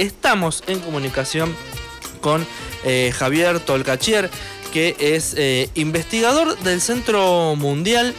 estamos 0.00 0.64
en 0.66 0.80
comunicación 0.80 1.54
con 2.20 2.46
eh, 2.84 3.12
Javier 3.14 3.60
Tolcachier, 3.60 4.30
que 4.72 4.96
es 4.98 5.34
eh, 5.36 5.68
investigador 5.74 6.56
del 6.58 6.80
Centro 6.80 7.54
Mundial 7.56 8.14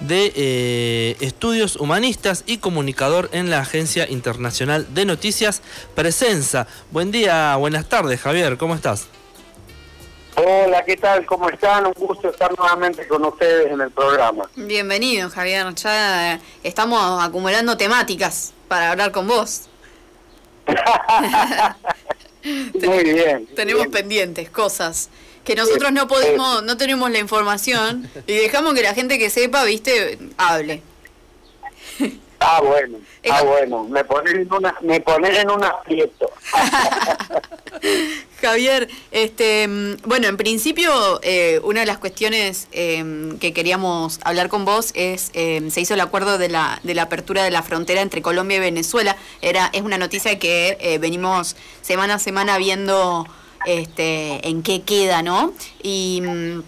de 0.00 0.32
eh, 0.34 1.16
Estudios 1.20 1.76
Humanistas 1.76 2.44
y 2.46 2.58
comunicador 2.58 3.30
en 3.32 3.50
la 3.50 3.60
Agencia 3.60 4.08
Internacional 4.10 4.92
de 4.94 5.04
Noticias 5.04 5.62
Presenza. 5.94 6.66
Buen 6.90 7.10
día, 7.10 7.56
buenas 7.56 7.88
tardes, 7.88 8.20
Javier, 8.20 8.58
¿cómo 8.58 8.74
estás? 8.74 9.06
Hola, 10.34 10.84
¿qué 10.84 10.96
tal? 10.96 11.24
¿Cómo 11.24 11.48
están? 11.48 11.86
Un 11.86 11.92
gusto 11.92 12.30
estar 12.30 12.52
nuevamente 12.58 13.06
con 13.06 13.24
ustedes 13.24 13.70
en 13.70 13.80
el 13.80 13.90
programa. 13.90 14.48
Bienvenido, 14.56 15.30
Javier. 15.30 15.72
Ya 15.74 16.40
estamos 16.62 17.22
acumulando 17.22 17.76
temáticas 17.76 18.54
para 18.66 18.90
hablar 18.90 19.12
con 19.12 19.28
vos. 19.28 19.68
Muy 22.44 23.04
bien. 23.04 23.46
Tenemos 23.54 23.86
pendientes, 23.88 24.50
cosas 24.50 25.10
que 25.44 25.54
nosotros 25.54 25.92
no 25.92 26.06
podemos, 26.06 26.62
no 26.62 26.76
tenemos 26.76 27.10
la 27.10 27.18
información 27.18 28.08
y 28.26 28.34
dejamos 28.34 28.74
que 28.74 28.82
la 28.82 28.94
gente 28.94 29.18
que 29.18 29.30
sepa, 29.30 29.64
viste, 29.64 30.18
hable. 30.36 30.82
Ah, 32.40 32.60
bueno, 32.62 32.98
ah, 33.30 33.42
bueno, 33.42 33.84
me 33.84 34.04
ponen 34.04 34.40
en 34.40 34.52
una, 34.52 34.74
me 34.80 35.00
ponen 35.00 35.34
en 35.36 35.50
un 35.50 35.64
aprieto. 35.64 36.30
Javier, 38.40 38.88
este, 39.12 39.68
bueno, 40.04 40.26
en 40.26 40.36
principio 40.36 41.20
eh, 41.22 41.60
una 41.62 41.80
de 41.80 41.86
las 41.86 41.98
cuestiones 41.98 42.68
eh, 42.72 43.34
que 43.40 43.52
queríamos 43.52 44.18
hablar 44.24 44.48
con 44.48 44.64
vos 44.64 44.90
es 44.94 45.30
eh, 45.34 45.62
se 45.70 45.80
hizo 45.80 45.94
el 45.94 46.00
acuerdo 46.00 46.38
de 46.38 46.48
la 46.48 46.80
de 46.82 46.94
la 46.94 47.02
apertura 47.02 47.44
de 47.44 47.50
la 47.50 47.62
frontera 47.62 48.00
entre 48.00 48.20
Colombia 48.20 48.56
y 48.56 48.60
Venezuela. 48.60 49.16
Era 49.40 49.70
es 49.72 49.82
una 49.82 49.98
noticia 49.98 50.38
que 50.38 50.98
venimos 51.00 51.56
semana 51.82 52.14
a 52.14 52.18
semana 52.18 52.58
viendo 52.58 53.26
este, 53.64 54.46
en 54.48 54.62
qué 54.62 54.82
queda, 54.82 55.22
¿no? 55.22 55.52
Y 55.82 56.20
mm, 56.22 56.62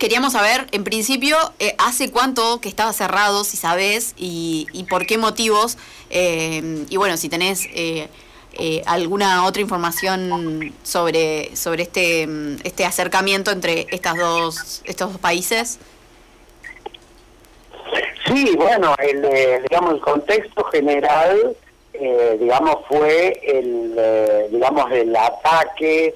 queríamos 0.00 0.32
saber, 0.32 0.66
en 0.72 0.82
principio, 0.82 1.36
eh, 1.60 1.76
¿hace 1.78 2.10
cuánto 2.10 2.60
que 2.60 2.70
estaba 2.70 2.92
cerrado, 2.92 3.44
si 3.44 3.58
sabes, 3.58 4.14
y, 4.16 4.66
por 4.88 5.06
qué 5.06 5.18
motivos? 5.18 5.76
Eh, 6.08 6.86
y 6.88 6.96
bueno, 6.96 7.16
si 7.18 7.28
tenés 7.28 7.68
eh, 7.74 8.08
alguna 8.86 9.44
otra 9.44 9.60
información 9.60 10.74
sobre, 10.82 11.54
sobre 11.54 11.82
este, 11.84 12.26
mm, 12.26 12.56
este 12.64 12.84
acercamiento 12.86 13.50
entre 13.52 13.86
estas 13.90 14.16
dos, 14.16 14.82
estos 14.84 15.12
dos 15.12 15.20
países. 15.20 15.78
Sí, 18.26 18.56
bueno, 18.56 18.96
el, 18.98 19.62
digamos, 19.62 19.94
el 19.94 20.00
contexto 20.00 20.64
general, 20.64 21.54
digamos, 22.38 22.76
fue 22.88 23.38
el, 23.44 24.50
digamos, 24.50 24.90
el 24.92 25.14
ataque 25.14 26.14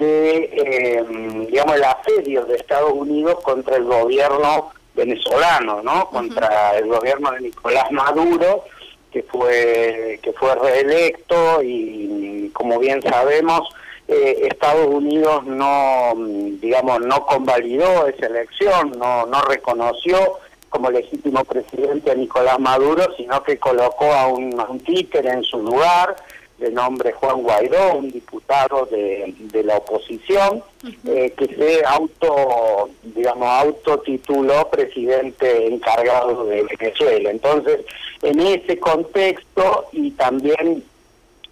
de, 0.00 0.50
eh, 0.52 1.04
digamos, 1.48 1.76
el 1.76 1.84
asedio 1.84 2.44
de 2.46 2.56
Estados 2.56 2.92
Unidos 2.92 3.38
contra 3.42 3.76
el 3.76 3.84
gobierno 3.84 4.72
venezolano, 4.94 5.82
¿no? 5.82 6.08
Contra 6.10 6.76
el 6.78 6.88
gobierno 6.88 7.30
de 7.32 7.40
Nicolás 7.42 7.92
Maduro, 7.92 8.64
que 9.12 9.22
fue 9.22 10.18
que 10.22 10.32
fue 10.32 10.54
reelecto 10.54 11.62
y, 11.62 12.50
como 12.52 12.78
bien 12.78 13.02
sabemos, 13.02 13.68
eh, 14.08 14.48
Estados 14.50 14.86
Unidos 14.86 15.44
no, 15.44 16.12
digamos, 16.60 17.00
no 17.00 17.24
convalidó 17.26 18.08
esa 18.08 18.26
elección, 18.26 18.92
no, 18.98 19.26
no 19.26 19.42
reconoció 19.42 20.38
como 20.68 20.90
legítimo 20.90 21.44
presidente 21.44 22.10
a 22.10 22.14
Nicolás 22.14 22.58
Maduro, 22.58 23.14
sino 23.16 23.42
que 23.42 23.58
colocó 23.58 24.12
a 24.12 24.28
un, 24.28 24.58
a 24.58 24.64
un 24.64 24.80
títer 24.80 25.26
en 25.26 25.42
su 25.42 25.58
lugar 25.58 26.16
de 26.60 26.70
nombre 26.70 27.12
Juan 27.12 27.42
Guaidó, 27.42 27.94
un 27.94 28.10
diputado 28.10 28.86
de, 28.86 29.34
la 29.64 29.78
oposición, 29.78 30.62
eh, 31.06 31.32
que 31.36 31.46
se 31.46 31.84
auto, 31.84 32.90
digamos, 33.02 33.48
autotituló 33.48 34.68
presidente 34.70 35.66
encargado 35.66 36.44
de 36.44 36.62
Venezuela. 36.78 37.30
Entonces, 37.30 37.80
en 38.22 38.40
ese 38.40 38.78
contexto 38.78 39.86
y 39.92 40.10
también 40.12 40.84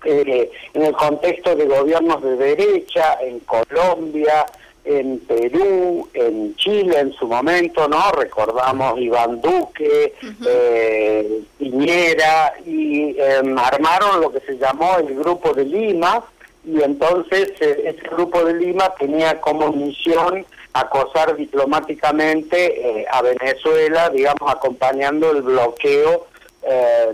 eh, 0.05 0.51
en 0.75 0.83
el 0.83 0.93
contexto 0.93 1.57
de 1.57 1.67
gobiernos 1.67 2.23
de 2.23 2.37
derecha 2.37 3.19
en 3.23 3.41
Colombia, 3.41 4.47
en 4.89 5.19
Perú, 5.21 6.09
en 6.15 6.57
Chile 6.57 6.99
en 6.99 7.13
su 7.13 7.27
momento, 7.27 7.87
¿no? 7.89 8.11
Recordamos 8.13 8.99
Iván 8.99 9.39
Duque, 9.43 10.15
eh, 10.47 11.43
Piñera, 11.59 12.55
y 12.65 13.15
em, 13.21 13.59
armaron 13.59 14.23
lo 14.23 14.33
que 14.33 14.41
se 14.41 14.57
llamó 14.57 14.97
el 14.97 15.15
Grupo 15.15 15.53
de 15.53 15.67
Lima, 15.67 16.25
y 16.65 16.83
entonces 16.83 17.53
eh, 17.61 17.83
ese 17.85 18.09
Grupo 18.09 18.43
de 18.45 18.55
Lima 18.55 18.95
tenía 18.99 19.39
como 19.43 19.71
misión 19.73 20.47
acosar 20.73 21.37
diplomáticamente 21.37 23.01
eh, 23.01 23.07
a 23.11 23.21
Venezuela, 23.21 24.09
digamos, 24.09 24.51
acompañando 24.51 25.31
el 25.33 25.43
bloqueo, 25.43 26.27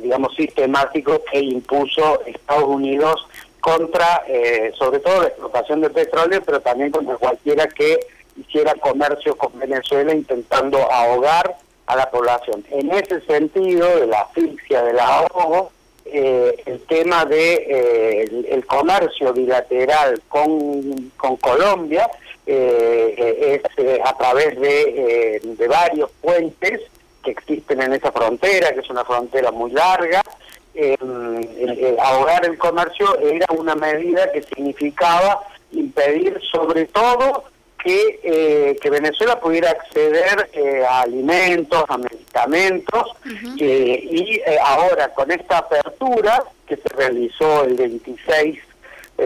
digamos, 0.00 0.34
sistemático 0.34 1.22
que 1.30 1.38
impuso 1.38 2.22
Estados 2.26 2.64
Unidos 2.64 3.24
contra, 3.64 4.24
eh, 4.28 4.72
sobre 4.78 4.98
todo, 4.98 5.22
la 5.22 5.28
explotación 5.28 5.80
de 5.80 5.88
petróleo, 5.88 6.42
pero 6.44 6.60
también 6.60 6.90
contra 6.90 7.16
cualquiera 7.16 7.66
que 7.66 7.98
hiciera 8.36 8.74
comercio 8.74 9.34
con 9.38 9.58
Venezuela 9.58 10.12
intentando 10.12 10.76
ahogar 10.92 11.56
a 11.86 11.96
la 11.96 12.10
población. 12.10 12.62
En 12.70 12.90
ese 12.92 13.22
sentido, 13.22 14.00
de 14.00 14.06
la 14.06 14.20
asfixia, 14.20 14.82
del 14.82 15.00
ahogo, 15.00 15.72
eh, 16.04 16.62
el 16.66 16.82
tema 16.82 17.24
de 17.24 17.54
eh, 17.54 18.44
el, 18.50 18.66
comercio 18.66 19.32
bilateral 19.32 20.20
con, 20.28 21.10
con 21.16 21.36
Colombia 21.36 22.06
es 22.44 23.62
a 24.04 24.18
través 24.18 24.60
de, 24.60 25.40
de 25.42 25.68
varios 25.68 26.10
puentes 26.20 26.82
que 27.22 27.30
existen 27.30 27.80
en 27.80 27.94
esa 27.94 28.12
frontera, 28.12 28.74
que 28.74 28.80
es 28.80 28.90
una 28.90 29.06
frontera 29.06 29.50
muy 29.50 29.70
larga, 29.70 30.20
eh, 31.70 31.96
ahogar 32.00 32.44
el 32.44 32.58
comercio 32.58 33.18
era 33.20 33.46
una 33.50 33.74
medida 33.74 34.30
que 34.32 34.42
significaba 34.42 35.40
impedir 35.72 36.40
sobre 36.52 36.86
todo 36.86 37.44
que, 37.84 38.20
eh, 38.22 38.76
que 38.80 38.88
Venezuela 38.88 39.38
pudiera 39.38 39.70
acceder 39.70 40.48
eh, 40.54 40.82
a 40.88 41.02
alimentos, 41.02 41.84
a 41.86 41.98
medicamentos, 41.98 43.08
y 43.56 44.40
eh, 44.40 44.58
ahora 44.64 45.12
con 45.12 45.30
esta 45.30 45.58
apertura 45.58 46.42
que 46.66 46.76
se 46.76 46.88
realizó 46.96 47.64
el 47.64 47.74
26, 47.74 48.58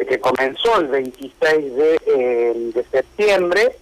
que 0.09 0.19
comenzó 0.19 0.81
el 0.81 0.89
26 0.89 1.77
de, 1.77 2.73
de 2.75 2.85
septiembre, 2.91 3.77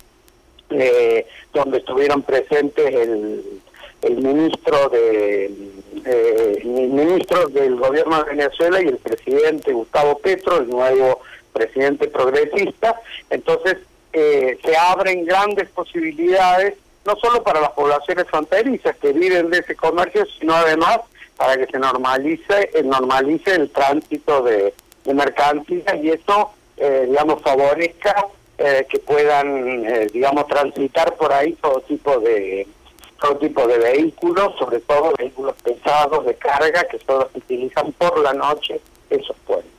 donde 1.53 1.79
estuvieron 1.79 2.23
presentes 2.23 2.95
el, 2.95 3.61
el 4.03 4.17
ministro 4.19 4.89
de 4.91 5.51
eh, 6.07 6.63
ministro 6.65 7.49
del 7.49 7.77
gobierno 7.77 8.23
de 8.23 8.31
Venezuela 8.37 8.81
y 8.81 8.87
el 8.87 8.99
presidente 8.99 9.73
Gustavo 9.73 10.19
Petro, 10.19 10.59
el 10.59 10.69
nuevo 10.69 11.21
presidente 11.53 12.09
progresista. 12.09 13.01
Entonces, 13.31 13.79
eh, 14.13 14.59
se 14.65 14.77
abren 14.77 15.25
grandes 15.25 15.69
posibilidades, 15.71 16.75
no 17.05 17.17
solo 17.17 17.43
para 17.43 17.61
las 17.61 17.73
poblaciones 17.73 18.27
fronterizas 18.29 18.97
que 18.97 19.13
viven 19.13 19.51
de 19.51 19.59
ese 19.59 19.75
comercio, 19.75 20.25
sino 20.39 20.55
además 20.55 21.01
para 21.37 21.57
que 21.57 21.67
se 21.67 21.79
normalice, 21.79 22.71
eh, 22.73 22.83
normalice 22.83 23.55
el 23.55 23.71
tránsito 23.71 24.43
de, 24.43 24.73
mercancías 25.13 26.03
y 26.03 26.11
eso, 26.11 26.51
eh, 26.79 27.05
digamos, 27.09 27.41
favorezca 27.43 28.27
que 28.57 28.99
puedan, 29.01 30.09
digamos, 30.15 30.49
transitar 30.49 31.15
por 31.17 31.31
ahí 31.31 31.53
todo 31.61 31.83
tipo 31.83 32.19
de 32.21 32.67
todo 33.21 33.37
tipo 33.37 33.67
de 33.67 33.79
vehículos, 33.79 34.55
sobre 34.59 34.81
todo 34.81 35.13
vehículos 35.19 35.55
pesados 35.63 36.25
de 36.27 36.35
carga 36.35 36.87
que 36.89 36.99
solo 36.99 37.29
se 37.33 37.39
utilizan 37.39 37.93
por 37.93 38.19
la 38.21 38.33
noche 38.33 38.81
esos 39.11 39.37
puentes. 39.47 39.71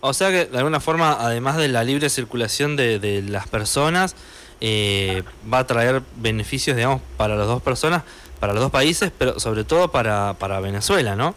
O 0.00 0.12
sea 0.12 0.30
que 0.30 0.46
de 0.46 0.58
alguna 0.58 0.80
forma, 0.80 1.16
además 1.18 1.56
de 1.56 1.68
la 1.68 1.84
libre 1.84 2.08
circulación 2.10 2.76
de, 2.76 2.98
de 2.98 3.22
las 3.22 3.48
personas, 3.48 4.16
eh, 4.60 5.24
va 5.52 5.58
a 5.58 5.66
traer 5.66 6.02
beneficios, 6.16 6.76
digamos, 6.76 7.02
para 7.16 7.34
las 7.34 7.48
dos 7.48 7.62
personas, 7.62 8.04
para 8.38 8.52
los 8.52 8.62
dos 8.62 8.70
países, 8.70 9.10
pero 9.16 9.40
sobre 9.40 9.64
todo 9.64 9.90
para, 9.90 10.34
para 10.34 10.60
Venezuela, 10.60 11.16
¿no? 11.16 11.34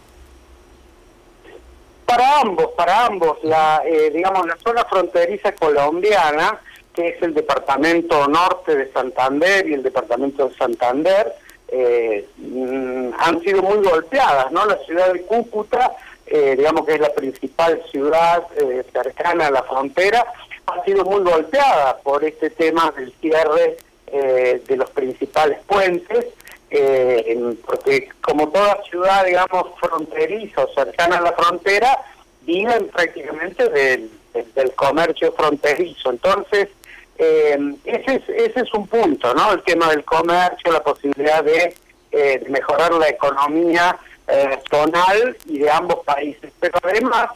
Para 2.05 2.41
ambos, 2.41 2.67
para 2.77 3.07
ambos. 3.07 3.39
La, 3.41 3.81
eh, 3.83 4.11
digamos, 4.13 4.45
la 4.45 4.57
zona 4.63 4.85
fronteriza 4.85 5.53
colombiana 5.53 6.59
que 6.95 7.09
es 7.09 7.21
el 7.21 7.33
departamento 7.33 8.27
norte 8.27 8.75
de 8.75 8.91
Santander 8.91 9.67
y 9.67 9.73
el 9.73 9.83
departamento 9.83 10.47
de 10.47 10.55
Santander, 10.55 11.33
eh, 11.67 12.25
mm, 12.37 13.09
han 13.17 13.41
sido 13.41 13.61
muy 13.61 13.85
golpeadas, 13.85 14.51
¿no? 14.51 14.65
La 14.65 14.77
ciudad 14.85 15.11
de 15.11 15.21
Cúcuta, 15.23 15.93
eh, 16.25 16.55
digamos 16.57 16.85
que 16.85 16.93
es 16.93 16.99
la 16.99 17.13
principal 17.13 17.81
ciudad 17.91 18.43
eh, 18.55 18.83
cercana 18.93 19.47
a 19.47 19.51
la 19.51 19.63
frontera, 19.63 20.25
ha 20.67 20.83
sido 20.83 21.03
muy 21.03 21.21
golpeada 21.21 21.97
por 21.97 22.23
este 22.23 22.49
tema 22.49 22.91
del 22.95 23.13
cierre 23.21 23.77
de 24.07 24.77
los 24.77 24.89
principales 24.91 25.57
puentes, 25.67 26.27
porque 27.65 28.07
como 28.21 28.47
toda 28.47 28.81
ciudad, 28.83 29.25
digamos, 29.25 29.67
fronteriza 29.77 30.63
o 30.63 30.73
cercana 30.73 31.17
a 31.17 31.21
la 31.21 31.33
frontera, 31.33 31.99
viven 32.43 32.87
prácticamente 32.87 33.67
del, 33.69 34.09
del 34.55 34.73
comercio 34.73 35.33
fronterizo. 35.33 36.11
Entonces, 36.11 36.69
eh, 37.17 37.57
ese, 37.85 38.15
es, 38.15 38.29
ese 38.29 38.59
es 38.61 38.73
un 38.73 38.87
punto, 38.87 39.33
¿no? 39.33 39.53
El 39.53 39.63
tema 39.63 39.89
del 39.89 40.03
comercio, 40.03 40.71
la 40.71 40.83
posibilidad 40.83 41.43
de, 41.43 41.73
eh, 42.17 42.41
mejorar 42.47 42.93
la 42.93 43.09
economía 43.09 43.97
eh, 44.25 44.57
y 45.47 45.57
de 45.57 45.69
ambos 45.69 45.97
países. 46.05 46.49
Pero 46.61 46.79
además 46.81 47.27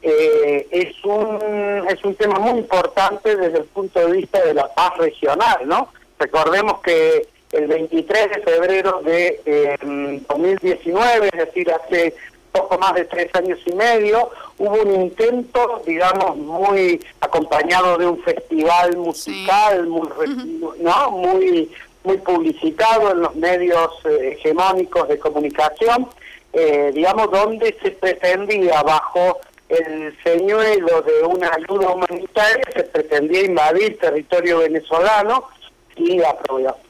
eh, 0.00 0.66
es, 0.70 1.04
un, 1.04 1.86
es 1.86 2.02
un 2.02 2.14
tema 2.14 2.38
muy 2.38 2.60
importante 2.60 3.36
desde 3.36 3.58
el 3.58 3.64
punto 3.64 4.00
de 4.00 4.12
vista 4.12 4.42
de 4.42 4.54
la 4.54 4.72
paz 4.72 4.96
regional, 4.96 5.58
¿no? 5.66 5.92
Recordemos 6.18 6.80
que 6.80 7.28
el 7.52 7.66
23 7.66 8.30
de 8.30 8.40
febrero 8.40 9.02
de 9.04 9.78
2019, 10.30 11.28
es 11.30 11.38
decir, 11.38 11.70
hace 11.70 12.14
poco 12.52 12.78
más 12.78 12.94
de 12.94 13.04
tres 13.04 13.28
años 13.34 13.58
y 13.66 13.72
medio, 13.72 14.30
hubo 14.58 14.82
un 14.82 15.02
intento, 15.02 15.82
digamos, 15.86 16.36
muy 16.36 17.00
acompañado 17.20 17.98
de 17.98 18.06
un 18.06 18.22
festival 18.22 18.96
musical, 18.96 19.86
muy, 19.86 20.08
¿no? 20.78 21.10
muy, 21.10 21.70
muy 22.04 22.16
publicitado 22.18 23.12
en 23.12 23.20
los 23.20 23.34
medios 23.36 23.90
eh, 24.04 24.36
hegemónicos 24.38 25.08
de 25.08 25.18
comunicación, 25.18 26.08
eh, 26.52 26.90
digamos, 26.94 27.30
donde 27.30 27.76
se 27.82 27.92
pretendía 27.92 28.82
bajo 28.82 29.38
el 29.68 30.14
señuelo 30.22 31.00
de 31.02 31.22
una 31.22 31.50
ayuda 31.54 31.90
humanitaria, 31.90 32.64
se 32.74 32.84
pretendía 32.84 33.44
invadir 33.44 33.98
territorio 33.98 34.58
venezolano 34.58 35.44
sin 35.96 36.20
la, 36.20 36.36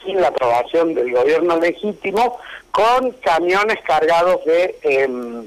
sin 0.04 0.20
la 0.20 0.28
aprobación 0.28 0.94
del 0.94 1.12
gobierno 1.12 1.58
legítimo, 1.58 2.38
con 2.70 3.12
camiones 3.12 3.78
cargados 3.86 4.44
de... 4.44 4.76
Eh, 4.82 5.42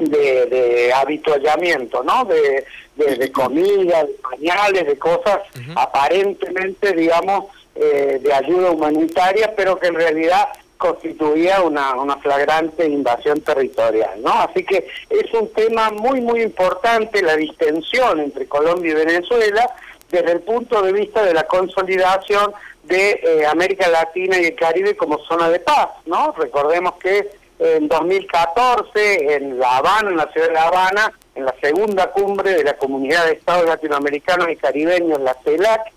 de, 0.00 0.46
de 0.46 0.92
habituallamiento, 0.92 2.02
¿no? 2.02 2.24
De, 2.24 2.64
de, 2.96 3.32
comida, 3.32 4.04
de 4.04 4.14
pañales, 4.14 4.86
de 4.86 4.98
cosas 4.98 5.40
aparentemente, 5.76 6.92
digamos, 6.92 7.44
eh, 7.74 8.18
de 8.20 8.32
ayuda 8.32 8.72
humanitaria, 8.72 9.54
pero 9.56 9.78
que 9.78 9.86
en 9.86 9.94
realidad 9.94 10.48
constituía 10.76 11.62
una, 11.62 11.94
una 11.94 12.16
flagrante 12.16 12.86
invasión 12.86 13.40
territorial, 13.40 14.22
¿no? 14.22 14.32
Así 14.32 14.64
que 14.64 14.88
es 15.10 15.34
un 15.34 15.52
tema 15.52 15.90
muy, 15.90 16.20
muy 16.20 16.42
importante 16.42 17.22
la 17.22 17.36
distensión 17.36 18.20
entre 18.20 18.46
Colombia 18.46 18.92
y 18.92 18.94
Venezuela 18.94 19.68
desde 20.10 20.32
el 20.32 20.40
punto 20.40 20.80
de 20.82 20.92
vista 20.92 21.22
de 21.22 21.34
la 21.34 21.44
consolidación 21.44 22.52
de 22.84 23.20
eh, 23.22 23.46
América 23.46 23.88
Latina 23.88 24.38
y 24.38 24.46
el 24.46 24.54
Caribe 24.54 24.96
como 24.96 25.18
zona 25.24 25.50
de 25.50 25.60
paz, 25.60 25.90
¿no? 26.06 26.32
Recordemos 26.32 26.94
que 26.94 27.30
en 27.58 27.88
2014 27.88 29.34
en 29.34 29.58
La 29.58 29.78
Habana, 29.78 30.10
en 30.10 30.16
la 30.16 30.30
ciudad 30.32 30.48
de 30.48 30.54
La 30.54 30.68
Habana, 30.68 31.12
en 31.34 31.44
la 31.44 31.54
segunda 31.60 32.10
cumbre 32.10 32.54
de 32.54 32.64
la 32.64 32.76
Comunidad 32.76 33.26
de 33.26 33.32
Estados 33.32 33.66
Latinoamericanos 33.66 34.48
y 34.50 34.56
Caribeños, 34.56 35.20
la 35.20 35.34
CELAC, 35.44 35.92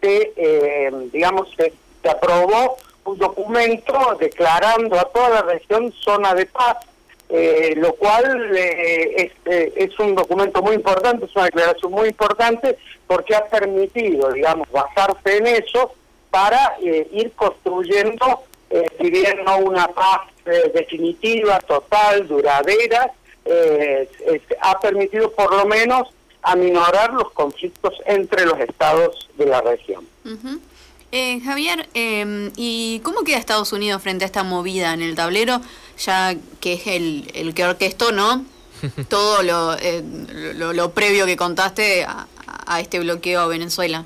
se, 0.00 0.32
eh, 0.36 0.90
digamos, 1.12 1.48
se, 1.56 1.72
aprobó 2.08 2.76
un 3.04 3.18
documento 3.18 4.16
declarando 4.18 4.98
a 4.98 5.04
toda 5.04 5.28
la 5.30 5.42
región 5.42 5.92
zona 5.92 6.34
de 6.34 6.46
paz, 6.46 6.78
eh, 7.28 7.74
lo 7.76 7.94
cual 7.94 8.56
eh, 8.56 9.32
es, 9.44 9.72
es, 9.76 9.98
un 9.98 10.14
documento 10.14 10.62
muy 10.62 10.74
importante, 10.74 11.26
es 11.26 11.36
una 11.36 11.44
declaración 11.44 11.92
muy 11.92 12.08
importante 12.08 12.78
porque 13.06 13.34
ha 13.34 13.44
permitido, 13.46 14.32
digamos, 14.32 14.70
basarse 14.70 15.36
en 15.36 15.46
eso 15.46 15.92
para 16.30 16.76
ir 16.80 17.32
construyendo, 17.32 18.42
si 18.98 19.10
bien 19.10 19.44
no 19.44 19.58
una 19.58 19.88
paz 19.88 20.20
eh, 20.50 20.70
definitiva, 20.74 21.60
total, 21.60 22.26
duradera, 22.26 23.12
eh, 23.44 24.08
ha 24.60 24.80
permitido 24.80 25.30
por 25.32 25.54
lo 25.54 25.64
menos 25.66 26.08
aminorar 26.42 27.12
los 27.12 27.30
conflictos 27.32 27.94
entre 28.06 28.46
los 28.46 28.58
estados 28.58 29.28
de 29.36 29.46
la 29.46 29.60
región. 29.60 30.08
Eh, 31.12 31.40
Javier, 31.44 31.88
em, 31.94 32.50
¿y 32.56 33.00
cómo 33.04 33.22
queda 33.22 33.36
Estados 33.36 33.72
Unidos 33.72 34.02
frente 34.02 34.24
a 34.24 34.26
esta 34.26 34.42
movida 34.42 34.92
en 34.92 35.02
el 35.02 35.14
tablero, 35.14 35.60
ya 35.98 36.34
que 36.60 36.74
es 36.74 36.86
el, 36.86 37.30
el 37.34 37.54
que 37.54 37.64
orquestó, 37.64 38.12
¿no? 38.12 38.44
Todo 39.08 39.42
lo, 39.42 39.76
lo, 40.72 40.90
previo 40.92 41.26
que 41.26 41.36
contaste 41.36 42.04
a, 42.04 42.26
a 42.66 42.80
este 42.80 42.98
bloqueo 42.98 43.40
a 43.40 43.46
Venezuela. 43.46 44.04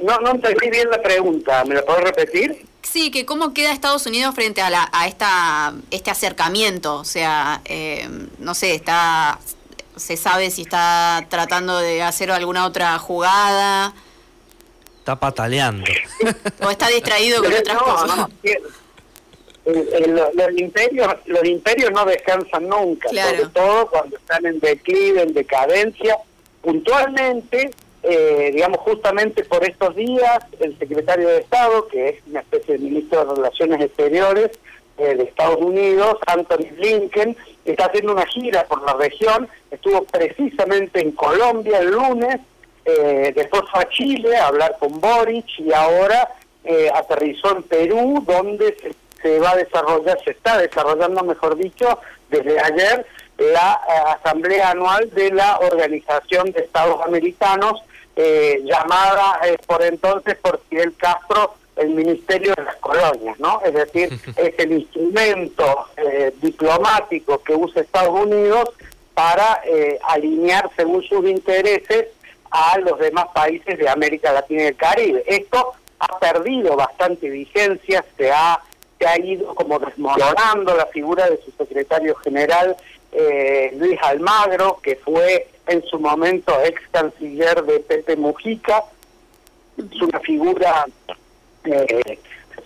no, 0.00 0.18
no 0.18 0.30
entendí 0.30 0.70
bien 0.70 0.88
la 0.90 1.02
pregunta, 1.02 1.64
¿me 1.64 1.74
la 1.74 1.82
puedo 1.82 2.00
repetir? 2.00 2.71
Sí, 2.82 3.10
que 3.10 3.24
cómo 3.24 3.54
queda 3.54 3.72
Estados 3.72 4.06
Unidos 4.06 4.34
frente 4.34 4.60
a, 4.60 4.70
la, 4.70 4.88
a 4.92 5.06
esta, 5.06 5.74
este 5.90 6.10
acercamiento. 6.10 6.96
O 6.96 7.04
sea, 7.04 7.60
eh, 7.64 8.08
no 8.38 8.54
sé, 8.54 8.74
está 8.74 9.38
se 9.96 10.16
sabe 10.16 10.50
si 10.50 10.62
está 10.62 11.26
tratando 11.28 11.78
de 11.78 12.02
hacer 12.02 12.30
alguna 12.30 12.66
otra 12.66 12.98
jugada. 12.98 13.94
Está 14.98 15.18
pataleando. 15.18 15.84
o 16.64 16.70
está 16.70 16.88
distraído 16.88 17.42
con 17.42 17.52
otras 17.52 17.78
cosas. 17.78 18.28
los, 19.64 20.58
imperios, 20.58 21.14
los 21.26 21.44
imperios 21.44 21.90
no 21.92 22.04
descansan 22.04 22.68
nunca, 22.68 23.08
sobre 23.08 23.46
todo 23.48 23.88
cuando 23.88 24.16
están 24.16 24.46
en 24.46 24.60
declive, 24.60 25.22
en 25.22 25.34
decadencia. 25.34 26.18
Puntualmente, 26.62 27.72
eh, 28.02 28.50
digamos, 28.52 28.80
justamente 28.80 29.44
por 29.44 29.64
estos 29.64 29.94
días, 29.94 30.44
el 30.58 30.76
secretario 30.78 31.28
de 31.28 31.38
Estado, 31.38 31.86
que 31.86 32.08
es 32.08 32.16
una 32.26 32.40
especie 32.40 32.74
de 32.74 32.80
ministro 32.80 33.24
de 33.24 33.34
Relaciones 33.34 33.80
Exteriores 33.80 34.50
eh, 34.98 35.14
de 35.14 35.22
Estados 35.22 35.58
Unidos, 35.58 36.18
Anthony 36.26 36.66
Blinken, 36.76 37.36
está 37.64 37.86
haciendo 37.86 38.12
una 38.12 38.26
gira 38.26 38.64
por 38.64 38.84
la 38.84 38.94
región, 38.94 39.48
estuvo 39.70 40.02
precisamente 40.04 41.00
en 41.00 41.12
Colombia 41.12 41.78
el 41.78 41.92
lunes, 41.92 42.40
eh, 42.84 43.32
después 43.34 43.62
fue 43.70 43.82
a 43.82 43.88
Chile 43.88 44.36
a 44.36 44.48
hablar 44.48 44.76
con 44.80 45.00
Boric 45.00 45.46
y 45.58 45.72
ahora 45.72 46.28
eh, 46.64 46.90
aterrizó 46.92 47.56
en 47.56 47.62
Perú, 47.62 48.24
donde 48.26 48.76
se, 48.82 48.94
se 49.22 49.38
va 49.38 49.52
a 49.52 49.56
desarrollar, 49.56 50.18
se 50.24 50.32
está 50.32 50.58
desarrollando, 50.58 51.22
mejor 51.22 51.56
dicho, 51.56 52.00
desde 52.28 52.58
ayer 52.58 53.06
la 53.38 53.72
asamblea 54.20 54.70
anual 54.70 55.08
de 55.10 55.30
la 55.30 55.58
Organización 55.58 56.50
de 56.50 56.60
Estados 56.62 57.00
Americanos 57.06 57.82
eh, 58.16 58.60
llamada 58.64 59.40
eh, 59.44 59.56
por 59.66 59.82
entonces 59.82 60.36
por 60.36 60.60
Fidel 60.68 60.94
Castro 60.96 61.54
el 61.76 61.90
Ministerio 61.90 62.54
de 62.54 62.64
las 62.64 62.76
Colonias, 62.76 63.38
¿no? 63.40 63.60
Es 63.64 63.74
decir, 63.74 64.10
es 64.36 64.58
el 64.58 64.72
instrumento 64.72 65.86
eh, 65.96 66.34
diplomático 66.40 67.42
que 67.42 67.54
usa 67.54 67.82
Estados 67.82 68.26
Unidos 68.26 68.70
para 69.14 69.62
eh, 69.64 69.98
alinear 70.08 70.70
según 70.76 71.02
sus 71.02 71.26
intereses 71.26 72.08
a 72.50 72.78
los 72.78 72.98
demás 72.98 73.26
países 73.34 73.78
de 73.78 73.88
América 73.88 74.32
Latina 74.32 74.64
y 74.64 74.66
el 74.66 74.76
Caribe. 74.76 75.24
Esto 75.26 75.72
ha 75.98 76.18
perdido 76.18 76.76
bastante 76.76 77.28
vigencia, 77.30 78.04
se 78.16 78.30
ha, 78.30 78.60
se 78.98 79.06
ha 79.06 79.18
ido 79.18 79.54
como 79.54 79.78
desmoronando 79.78 80.76
la 80.76 80.86
figura 80.86 81.28
de 81.30 81.40
su 81.42 81.50
secretario 81.52 82.14
general 82.16 82.76
eh, 83.12 83.72
Luis 83.76 83.98
Almagro, 84.02 84.80
que 84.82 84.96
fue 84.96 85.48
en 85.66 85.82
su 85.84 85.98
momento 85.98 86.52
ex 86.64 86.80
canciller 86.90 87.62
de 87.64 87.80
Pepe 87.80 88.16
Mujica, 88.16 88.84
es 89.78 90.02
una 90.02 90.20
figura 90.20 90.86
eh, 91.64 92.18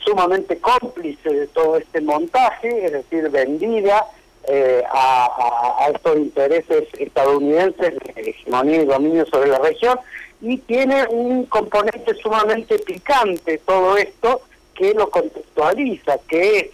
sumamente 0.05 0.59
cómplice 0.59 1.29
de 1.29 1.47
todo 1.49 1.77
este 1.77 2.01
montaje, 2.01 2.87
es 2.87 2.93
decir, 2.93 3.29
vendida 3.31 4.07
eh, 4.49 4.83
a, 4.91 5.89
estos 5.95 6.17
intereses 6.17 6.89
estadounidenses 6.99 7.95
de 7.99 8.31
hegemonía 8.31 8.83
y 8.83 8.87
dominio 8.87 9.27
sobre 9.27 9.51
la 9.51 9.59
región, 9.59 9.99
y 10.41 10.59
tiene 10.59 11.07
un 11.09 11.47
componente 11.47 12.15
sumamente 12.15 12.79
picante 12.79 13.59
todo 13.59 13.97
esto 13.97 14.43
que 14.75 14.95
lo 14.95 15.11
contextualiza, 15.11 16.19
que 16.29 16.59
es 16.59 16.67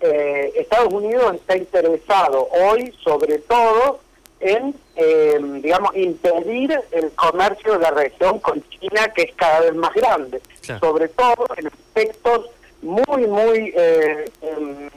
eh, 0.00 0.52
Estados 0.56 0.92
Unidos 0.92 1.36
está 1.36 1.56
interesado 1.56 2.48
hoy 2.50 2.92
sobre 3.04 3.38
todo 3.38 4.00
en, 4.42 4.74
eh, 4.96 5.38
digamos, 5.62 5.96
impedir 5.96 6.78
el 6.90 7.12
comercio 7.12 7.74
de 7.74 7.78
la 7.78 7.90
región 7.92 8.40
con 8.40 8.62
China, 8.68 9.08
que 9.14 9.22
es 9.22 9.34
cada 9.36 9.60
vez 9.60 9.74
más 9.74 9.94
grande, 9.94 10.42
sobre 10.80 11.08
todo 11.08 11.46
en 11.56 11.68
aspectos 11.68 12.50
muy, 12.82 13.26
muy 13.28 13.72
eh, 13.76 14.24
em, 14.42 14.90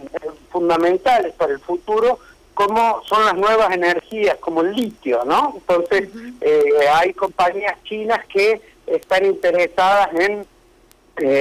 fundamentales 0.49 1.33
para 1.33 1.53
el 1.53 1.59
futuro, 1.59 2.17
como 2.55 3.03
son 3.05 3.23
las 3.25 3.35
nuevas 3.35 3.71
energías, 3.71 4.37
como 4.37 4.61
el 4.61 4.73
litio, 4.73 5.23
¿no? 5.25 5.53
Entonces, 5.55 6.09
hay 6.93 7.13
compañías 7.13 7.75
chinas 7.83 8.25
que 8.27 8.61
están 8.87 9.25
interesadas 9.25 10.09
en 10.13 10.47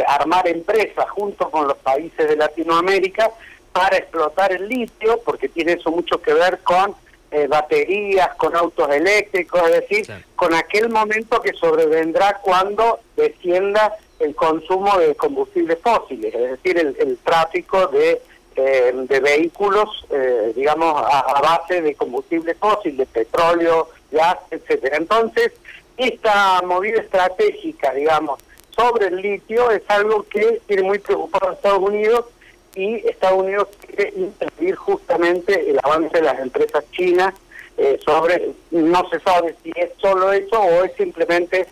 armar 0.08 0.48
empresas 0.48 1.08
junto 1.10 1.50
con 1.50 1.68
los 1.68 1.76
países 1.78 2.28
de 2.28 2.36
Latinoamérica 2.36 3.30
para 3.72 3.96
explotar 3.96 4.52
el 4.52 4.68
litio, 4.68 5.20
porque 5.24 5.48
tiene 5.48 5.74
eso 5.74 5.90
mucho 5.92 6.20
que 6.20 6.34
ver 6.34 6.58
con 6.64 6.96
eh, 7.34 7.46
baterías, 7.48 8.34
con 8.36 8.54
autos 8.56 8.88
eléctricos, 8.90 9.62
es 9.68 9.80
decir, 9.80 10.24
con 10.36 10.54
aquel 10.54 10.88
momento 10.88 11.40
que 11.40 11.52
sobrevendrá 11.52 12.40
cuando 12.42 13.00
descienda 13.16 13.96
el 14.20 14.34
consumo 14.34 14.96
de 14.98 15.14
combustibles 15.14 15.78
fósiles, 15.82 16.34
es 16.34 16.50
decir, 16.52 16.78
el, 16.78 17.18
tráfico 17.18 17.88
de 17.88 18.22
de 18.54 19.18
vehículos, 19.18 20.06
digamos, 20.54 20.94
a, 20.94 21.40
base 21.42 21.82
de 21.82 21.96
combustible 21.96 22.54
fósil, 22.54 22.96
de 22.96 23.04
petróleo, 23.04 23.88
gas, 24.12 24.36
etcétera. 24.48 24.96
Entonces, 24.98 25.50
esta 25.96 26.62
movida 26.62 27.00
estratégica, 27.00 27.92
digamos, 27.92 28.38
sobre 28.70 29.06
el 29.06 29.16
litio 29.16 29.70
es 29.70 29.82
algo 29.88 30.24
que 30.28 30.60
tiene 30.66 30.82
muy 30.82 30.98
preocupado 30.98 31.50
a 31.50 31.54
Estados 31.54 31.80
Unidos 31.80 32.26
y 32.74 32.96
Estados 33.08 33.42
Unidos 33.42 33.68
quiere 33.86 34.12
impedir 34.16 34.74
justamente 34.74 35.70
el 35.70 35.78
avance 35.82 36.16
de 36.16 36.22
las 36.22 36.38
empresas 36.40 36.84
chinas 36.90 37.34
eh, 37.76 37.98
sobre, 38.04 38.52
no 38.70 39.08
se 39.10 39.20
sabe 39.20 39.56
si 39.62 39.72
es 39.74 39.90
solo 40.00 40.32
eso 40.32 40.60
o 40.60 40.84
es 40.84 40.92
simplemente, 40.96 41.66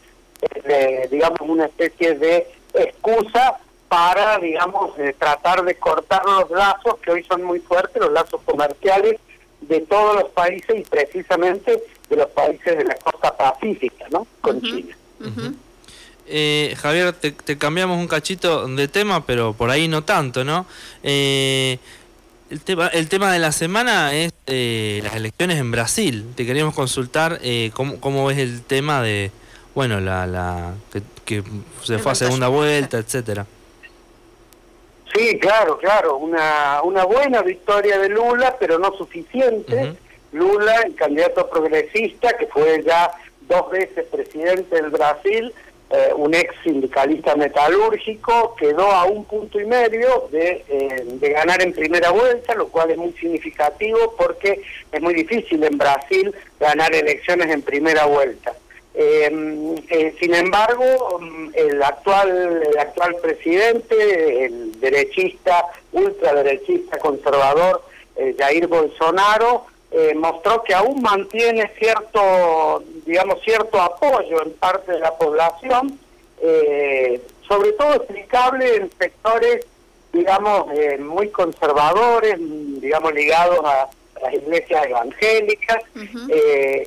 eh, 0.65 1.09
digamos, 1.11 1.41
una 1.43 1.67
especie 1.67 2.15
de 2.15 2.49
excusa 2.75 3.59
para, 3.89 4.39
digamos, 4.39 4.99
eh, 4.99 5.15
tratar 5.19 5.65
de 5.65 5.75
cortar 5.77 6.25
los 6.25 6.51
lazos 6.51 6.99
que 7.03 7.11
hoy 7.13 7.25
son 7.25 7.43
muy 7.43 7.61
fuertes, 7.61 8.03
los 8.03 8.13
lazos 8.13 8.41
comerciales 8.45 9.21
de 9.61 9.81
todos 9.83 10.23
los 10.23 10.31
países 10.31 10.81
y 10.81 10.83
precisamente 10.83 11.83
de 12.09 12.17
los 12.17 12.29
países 12.29 12.79
de 12.79 12.85
la 12.85 12.95
costa 12.97 13.37
pacífica, 13.37 14.07
¿no? 14.11 14.27
Con 14.41 14.61
China. 14.61 14.97
Eh, 16.27 16.75
Javier, 16.79 17.13
te, 17.13 17.59
cambiamos 17.59 17.99
un 17.99 18.09
cachito 18.09 18.67
de 18.69 18.89
tema, 18.89 19.27
pero 19.27 19.53
por 19.53 19.71
ahí 19.71 19.89
no 19.89 20.05
tanto, 20.05 20.45
¿no? 20.45 20.67
Eh, 21.03 21.79
el, 22.51 22.61
tema, 22.61 22.89
el 22.89 23.09
tema 23.09 23.33
de 23.33 23.39
la 23.39 23.53
semana 23.53 24.15
es 24.15 24.33
eh, 24.47 25.01
las 25.03 25.15
elecciones 25.15 25.59
en 25.59 25.71
Brasil. 25.71 26.27
Te 26.35 26.47
queríamos 26.47 26.75
consultar 26.75 27.41
cómo, 27.75 28.01
cómo 28.01 28.27
ves 28.27 28.39
el 28.39 28.63
tema 28.63 29.03
de, 29.03 29.31
bueno, 29.75 30.01
la, 30.01 30.27
la 30.27 30.75
que, 31.25 31.43
se 31.83 31.99
fue 31.99 32.13
a 32.13 32.15
segunda 32.15 32.49
vuelta, 32.49 32.99
etcétera. 32.99 33.47
Sí, 35.15 35.39
claro, 35.39 35.77
claro, 35.79 36.17
una, 36.17 36.81
una 36.83 37.05
buena 37.05 37.43
victoria 37.43 37.99
de 37.99 38.09
Lula, 38.09 38.57
pero 38.59 38.79
no 38.79 38.95
suficiente. 38.97 39.95
Lula, 40.33 40.81
el 40.87 40.95
candidato 40.95 41.51
progresista, 41.51 42.35
que 42.39 42.47
fue 42.47 42.83
ya 42.83 43.11
dos 43.43 43.71
veces 43.71 44.07
presidente 44.11 44.77
del 44.77 44.91
Brasil, 44.91 45.53
eh, 45.95 46.11
un 46.17 46.33
ex 46.35 46.55
sindicalista 46.65 47.37
metalúrgico, 47.37 48.57
quedó 48.57 48.91
a 48.91 49.05
un 49.05 49.27
punto 49.27 49.61
y 49.61 49.67
medio 49.67 50.27
de, 50.33 50.65
eh, 50.67 51.03
de, 51.05 51.29
ganar 51.29 51.61
en 51.61 51.75
primera 51.75 52.11
vuelta, 52.11 52.55
lo 52.55 52.69
cual 52.69 52.93
es 52.93 52.97
muy 52.97 53.13
significativo 53.13 54.15
porque 54.17 54.63
es 54.91 55.03
muy 55.03 55.13
difícil 55.13 55.63
en 55.63 55.77
Brasil 55.77 56.35
ganar 56.59 56.95
elecciones 56.95 57.51
en 57.51 57.61
primera 57.61 58.07
vuelta. 58.07 58.55
Em, 58.95 59.75
eh, 59.91 60.15
sin 60.19 60.35
embargo, 60.35 61.21
el 61.53 61.83
actual, 61.83 62.63
el 62.67 62.79
actual 62.79 63.17
presidente, 63.17 64.47
el 64.47 64.81
derechista, 64.81 65.67
ultraderechista 65.93 66.99
conservador, 67.01 67.83
Jair 68.39 68.67
Bolsonaro, 68.67 69.67
eh, 69.95 70.15
mostró 70.15 70.63
que 70.63 70.75
aún 70.75 71.03
mantiene 71.03 71.71
cierto, 71.79 72.83
digamos, 73.05 73.43
cierto 73.43 73.79
apoyo 73.79 74.43
en 74.43 74.53
parte 74.55 74.93
de 74.93 75.01
la 75.01 75.15
población, 75.19 75.99
eh, 76.41 77.21
sobre 77.47 77.73
todo 77.73 77.97
explicable 77.97 78.77
en 78.77 78.91
sectores, 78.99 79.67
digamos, 80.11 80.67
eh, 80.73 80.97
muy 80.97 81.29
conservadores, 81.29 82.37
digamos, 82.39 83.13
ligados 83.13 83.63
a 83.67 83.91
las 84.23 84.33
iglesias 84.33 84.87
evangélicas 84.87 85.83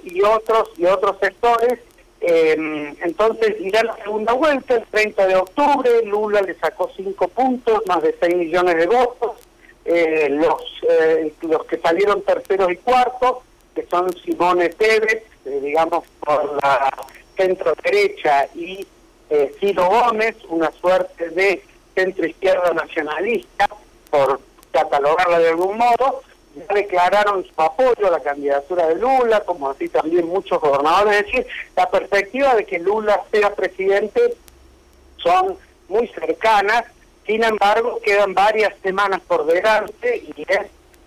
y 0.04 0.22
otros 0.22 0.72
y 0.78 0.86
otros 0.86 1.18
sectores. 1.20 1.80
entonces 2.22 3.56
irá 3.60 3.84
la 3.84 3.96
segunda 3.98 4.34
vuelta 4.34 4.76
el 4.76 4.86
30 4.86 5.28
de 5.28 5.36
octubre, 5.36 6.06
Lula 6.06 6.42
le 6.42 6.56
sacó 6.56 6.90
cinco 6.96 7.28
puntos, 7.28 7.84
más 7.86 8.02
de 8.02 8.16
6 8.20 8.36
millones 8.36 8.78
de 8.78 8.88
votos. 8.88 9.34
Eh, 9.86 10.30
los, 10.32 10.64
eh, 10.90 11.32
los 11.42 11.64
que 11.66 11.78
salieron 11.78 12.24
terceros 12.24 12.72
y 12.72 12.78
cuartos, 12.78 13.44
que 13.76 13.86
son 13.86 14.12
Simone 14.18 14.70
Tevez, 14.70 15.24
eh, 15.46 15.60
digamos, 15.62 16.04
por 16.20 16.58
la 16.64 16.92
centro 17.38 17.76
derecha, 17.84 18.48
y 18.56 18.88
Ciro 19.60 19.90
Gómez, 19.90 20.38
una 20.48 20.72
suerte 20.72 21.30
de 21.30 21.62
centro 21.94 22.26
izquierda 22.26 22.74
nacionalista, 22.74 23.68
por 24.10 24.40
catalogarla 24.72 25.40
de 25.40 25.50
algún 25.50 25.78
modo, 25.78 26.22
ya 26.56 26.74
declararon 26.74 27.44
su 27.44 27.62
apoyo 27.62 28.08
a 28.08 28.12
la 28.12 28.22
candidatura 28.22 28.88
de 28.88 28.96
Lula, 28.96 29.42
como 29.42 29.70
así 29.70 29.90
también 29.90 30.28
muchos 30.28 30.62
gobernadores. 30.62 31.20
Es 31.20 31.26
decir, 31.26 31.48
la 31.76 31.90
perspectiva 31.90 32.56
de 32.56 32.66
que 32.66 32.80
Lula 32.80 33.22
sea 33.32 33.54
presidente 33.54 34.36
son 35.18 35.58
muy 35.90 36.08
cercanas 36.08 36.86
sin 37.26 37.44
embargo, 37.44 38.00
quedan 38.04 38.34
varias 38.34 38.74
semanas 38.84 39.22
por 39.28 39.46
delante 39.46 40.18
y 40.18 40.42
es, 40.42 40.60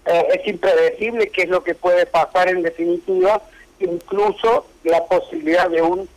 eh, 0.06 0.28
es 0.34 0.46
impredecible 0.46 1.28
qué 1.28 1.42
es 1.42 1.48
lo 1.48 1.62
que 1.62 1.74
puede 1.74 2.06
pasar 2.06 2.48
en 2.48 2.62
definitiva, 2.62 3.40
incluso 3.78 4.66
la 4.84 5.04
posibilidad 5.04 5.70
de 5.70 5.82
un 5.82 6.08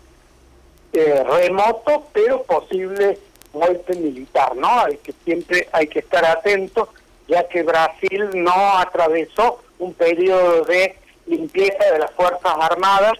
eh, 0.93 1.23
remoto 1.23 2.07
pero 2.13 2.43
posible 2.43 3.17
golpe 3.53 3.95
militar, 3.95 4.55
¿no? 4.55 4.81
Hay 4.81 4.97
que 4.97 5.13
siempre 5.23 5.67
hay 5.71 5.87
que 5.87 5.99
estar 5.99 6.25
atentos, 6.25 6.89
ya 7.27 7.47
que 7.47 7.63
Brasil 7.63 8.29
no 8.33 8.77
atravesó 8.77 9.61
un 9.79 9.93
periodo 9.93 10.63
de 10.63 10.95
limpieza 11.27 11.91
de 11.91 11.99
las 11.99 12.11
Fuerzas 12.11 12.55
Armadas 12.59 13.13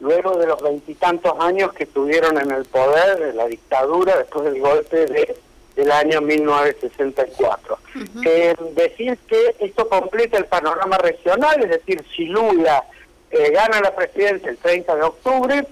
luego 0.00 0.36
de 0.36 0.46
los 0.46 0.60
veintitantos 0.60 1.32
años 1.38 1.72
que 1.72 1.84
estuvieron 1.84 2.38
en 2.38 2.50
el 2.50 2.64
poder 2.64 3.18
de 3.18 3.32
la 3.34 3.46
dictadura 3.46 4.16
después 4.18 4.44
del 4.44 4.60
golpe 4.60 5.06
de 5.06 5.36
del 5.82 5.90
año 5.90 6.20
1964. 6.20 7.78
Eh, 8.24 8.54
decir 8.74 9.18
que 9.26 9.56
esto 9.58 9.88
completa 9.88 10.38
el 10.38 10.46
panorama 10.46 10.96
regional, 10.98 11.62
es 11.62 11.70
decir, 11.70 12.04
si 12.14 12.26
Lula 12.26 12.84
eh, 13.30 13.50
gana 13.50 13.80
la 13.80 13.94
presidencia 13.94 14.50
el 14.50 14.58
30 14.58 14.94
de 14.94 15.02
octubre, 15.02 15.66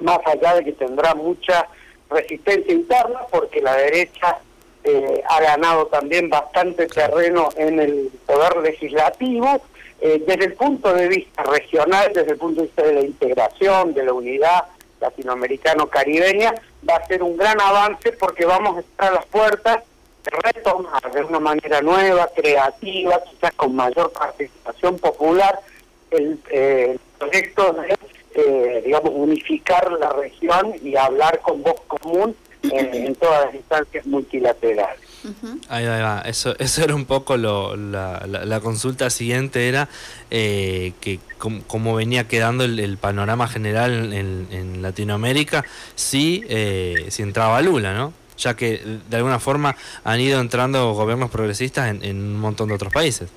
más 0.00 0.18
allá 0.26 0.56
de 0.56 0.64
que 0.64 0.72
tendrá 0.72 1.14
mucha 1.14 1.68
resistencia 2.10 2.72
interna, 2.72 3.20
porque 3.30 3.60
la 3.60 3.76
derecha 3.76 4.38
eh, 4.82 5.22
ha 5.28 5.40
ganado 5.40 5.86
también 5.86 6.28
bastante 6.28 6.86
terreno 6.86 7.50
en 7.56 7.78
el 7.78 8.10
poder 8.26 8.56
legislativo, 8.58 9.60
desde 10.00 10.44
el 10.44 10.52
punto 10.52 10.94
de 10.94 11.08
vista 11.08 11.42
regional, 11.42 12.12
desde 12.14 12.30
el 12.30 12.38
punto 12.38 12.60
de 12.60 12.68
vista 12.68 12.84
de 12.84 12.92
la 12.92 13.00
integración, 13.00 13.94
de 13.94 14.04
la 14.04 14.12
unidad, 14.12 14.64
latinoamericano-caribeña, 15.00 16.54
va 16.88 16.96
a 16.96 17.06
ser 17.06 17.22
un 17.22 17.36
gran 17.36 17.60
avance 17.60 18.12
porque 18.12 18.44
vamos 18.44 18.76
a 18.76 18.80
estar 18.80 19.08
a 19.10 19.14
las 19.16 19.26
puertas 19.26 19.84
de 20.24 20.30
retomar 20.52 21.12
de 21.12 21.22
una 21.24 21.40
manera 21.40 21.80
nueva, 21.80 22.28
creativa, 22.34 23.22
quizás 23.24 23.52
con 23.54 23.74
mayor 23.74 24.12
participación 24.12 24.98
popular, 24.98 25.60
el, 26.10 26.38
eh, 26.50 26.98
proyecto 27.18 27.72
de, 27.72 27.96
eh, 28.34 28.82
digamos, 28.84 29.12
unificar 29.14 29.90
la 29.92 30.10
región 30.10 30.74
y 30.82 30.96
hablar 30.96 31.40
con 31.40 31.62
voz 31.62 31.80
común 31.86 32.36
en 32.62 33.14
todas 33.14 33.46
las 33.46 33.54
instancias 33.54 34.06
multilaterales. 34.06 35.07
Ahí 35.68 35.86
va, 35.86 36.22
Eso, 36.22 36.54
eso 36.58 36.82
era 36.82 36.94
un 36.94 37.04
poco 37.04 37.36
lo, 37.36 37.76
la, 37.76 38.24
la, 38.26 38.60
consulta 38.60 39.10
siguiente, 39.10 39.68
era 39.68 39.88
eh, 40.30 40.92
que 41.00 41.18
cómo 41.38 41.94
venía 41.94 42.28
quedando 42.28 42.64
el, 42.64 42.98
panorama 42.98 43.48
general 43.48 44.12
en, 44.12 44.82
Latinoamérica 44.82 45.64
si, 45.94 46.44
eh, 46.48 47.06
si 47.08 47.22
entraba 47.22 47.60
Lula, 47.62 47.94
¿no? 47.94 48.12
Ya 48.36 48.54
que 48.54 48.80
de 49.08 49.16
alguna 49.16 49.40
forma 49.40 49.76
han 50.04 50.20
ido 50.20 50.40
entrando 50.40 50.92
gobiernos 50.92 51.30
progresistas 51.30 51.88
en, 51.88 52.16
un 52.16 52.38
montón 52.38 52.68
de 52.68 52.74
otros 52.74 52.92
países. 52.92 53.28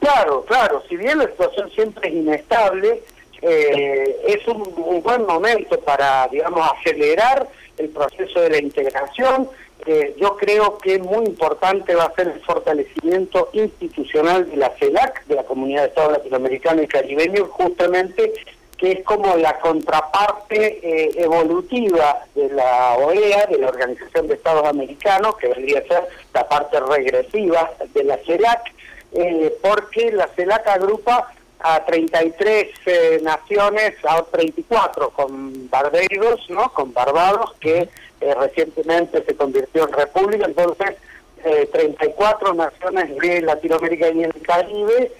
Claro, 0.00 0.44
claro. 0.46 0.82
Si 0.88 0.96
bien 0.96 1.18
la 1.18 1.26
situación 1.26 1.70
siempre 1.70 2.08
es 2.08 2.14
inestable, 2.14 3.02
eh, 3.42 4.16
es 4.26 4.46
un, 4.48 5.02
buen 5.02 5.24
momento 5.26 5.78
para, 5.80 6.26
digamos, 6.28 6.68
acelerar 6.78 7.48
el 7.76 7.88
proceso 7.90 8.40
de 8.40 8.50
la 8.50 8.58
integración 8.58 9.48
eh, 9.90 10.14
yo 10.20 10.36
creo 10.36 10.76
que 10.76 10.98
muy 10.98 11.24
importante 11.24 11.94
va 11.94 12.04
a 12.04 12.14
ser 12.14 12.28
el 12.28 12.40
fortalecimiento 12.42 13.48
institucional 13.54 14.50
de 14.50 14.58
la 14.58 14.68
CELAC, 14.78 15.24
de 15.24 15.34
la 15.34 15.44
Comunidad 15.44 15.80
de 15.80 15.88
Estados 15.88 16.12
Latinoamericanos 16.12 16.84
y 16.84 16.88
Caribeños, 16.88 17.48
justamente 17.48 18.34
que 18.76 18.92
es 18.92 19.04
como 19.04 19.34
la 19.36 19.58
contraparte 19.60 20.78
eh, 20.82 21.10
evolutiva 21.16 22.18
de 22.34 22.50
la 22.50 22.98
OEA, 22.98 23.46
de 23.46 23.58
la 23.60 23.68
Organización 23.68 24.28
de 24.28 24.34
Estados 24.34 24.66
Americanos, 24.66 25.36
que 25.38 25.48
vendría 25.48 25.78
a 25.78 25.88
ser 25.88 26.08
la 26.34 26.46
parte 26.46 26.78
regresiva 26.80 27.72
de 27.94 28.04
la 28.04 28.18
CELAC, 28.18 28.60
eh, 29.12 29.56
porque 29.62 30.12
la 30.12 30.28
CELAC 30.36 30.68
agrupa 30.68 31.32
a 31.60 31.82
33 31.82 32.68
eh, 32.84 33.20
naciones, 33.22 33.94
a 34.04 34.22
34 34.22 35.10
con 35.10 35.70
Barbados, 35.70 36.50
¿no? 36.50 36.70
Con 36.74 36.92
Barbados, 36.92 37.54
que 37.60 37.88
eh, 38.20 38.34
recientemente 38.34 39.24
se 39.24 39.36
convirtió 39.36 39.86
en 39.86 39.92
república, 39.92 40.46
entonces 40.46 40.96
34 41.72 42.50
eh, 42.50 42.56
naciones 42.56 43.16
de 43.16 43.42
Latinoamérica 43.42 44.10
y 44.10 44.24
el 44.24 44.34
Caribe, 44.42 45.12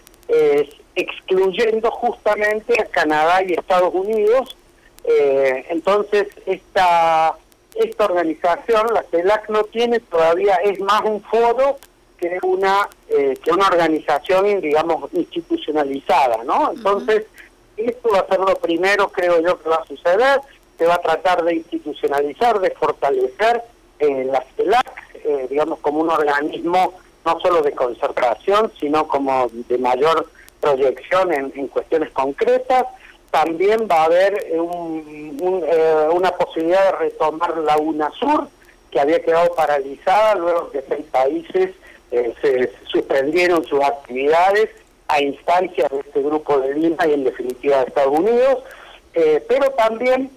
excluyendo 0.94 1.90
justamente 1.92 2.80
a 2.80 2.86
Canadá 2.86 3.42
y 3.44 3.52
Estados 3.52 3.94
Unidos. 3.94 4.56
entonces, 5.04 6.26
esta, 6.44 7.36
esta 7.76 8.04
organización, 8.04 8.88
la 8.92 9.04
CELAC, 9.04 9.48
no 9.48 9.62
tiene 9.64 10.00
todavía, 10.00 10.56
es 10.56 10.80
más 10.80 11.02
un 11.04 11.22
foro 11.22 11.78
que 12.18 12.38
una 12.42 12.88
que 13.06 13.50
una 13.52 13.68
organización, 13.68 14.60
digamos, 14.60 15.08
institucionalizada, 15.14 16.42
¿no? 16.44 16.72
Entonces, 16.72 17.24
esto 17.78 18.08
va 18.12 18.20
a 18.20 18.26
ser 18.26 18.40
lo 18.40 18.56
primero, 18.56 19.08
creo 19.08 19.40
yo, 19.40 19.60
que 19.62 19.68
va 19.68 19.76
a 19.76 19.86
suceder. 19.86 20.40
Se 20.78 20.86
va 20.86 20.94
a 20.94 21.02
tratar 21.02 21.44
de 21.44 21.56
institucionalizar, 21.56 22.60
de 22.60 22.70
fortalecer 22.70 23.62
la 24.00 24.44
CELAC, 24.56 25.48
digamos, 25.50 25.80
como 25.80 26.00
un 26.00 26.10
organismo 26.10 26.94
no 27.24 27.40
solo 27.40 27.62
de 27.62 27.72
concertación, 27.72 28.72
sino 28.78 29.06
como 29.08 29.50
de 29.52 29.76
mayor 29.78 30.28
proyección 30.60 31.32
en, 31.32 31.68
cuestiones 31.68 32.10
concretas. 32.10 32.84
También 33.30 33.86
va 33.90 34.02
a 34.02 34.04
haber 34.04 34.46
eh, 34.50 34.58
una 34.60 36.30
posibilidad 36.30 36.92
de 36.92 36.98
retomar 36.98 37.58
la 37.58 37.76
UNASUR, 37.76 38.48
que 38.90 39.00
había 39.00 39.22
quedado 39.22 39.54
paralizada 39.54 40.34
luego 40.36 40.70
que 40.70 40.82
seis 40.88 41.04
países 41.10 41.74
eh, 42.10 42.34
se 42.40 42.72
suspendieron 42.86 43.62
sus 43.64 43.82
actividades 43.84 44.70
a 45.08 45.20
instancias 45.20 45.90
de 45.90 46.00
este 46.00 46.22
grupo 46.22 46.58
de 46.58 46.74
Lima 46.74 47.06
y 47.06 47.12
en 47.12 47.24
definitiva 47.24 47.78
de 47.78 47.86
Estados 47.88 48.18
Unidos, 48.18 48.64
eh, 49.12 49.44
pero 49.46 49.70
también 49.72 50.30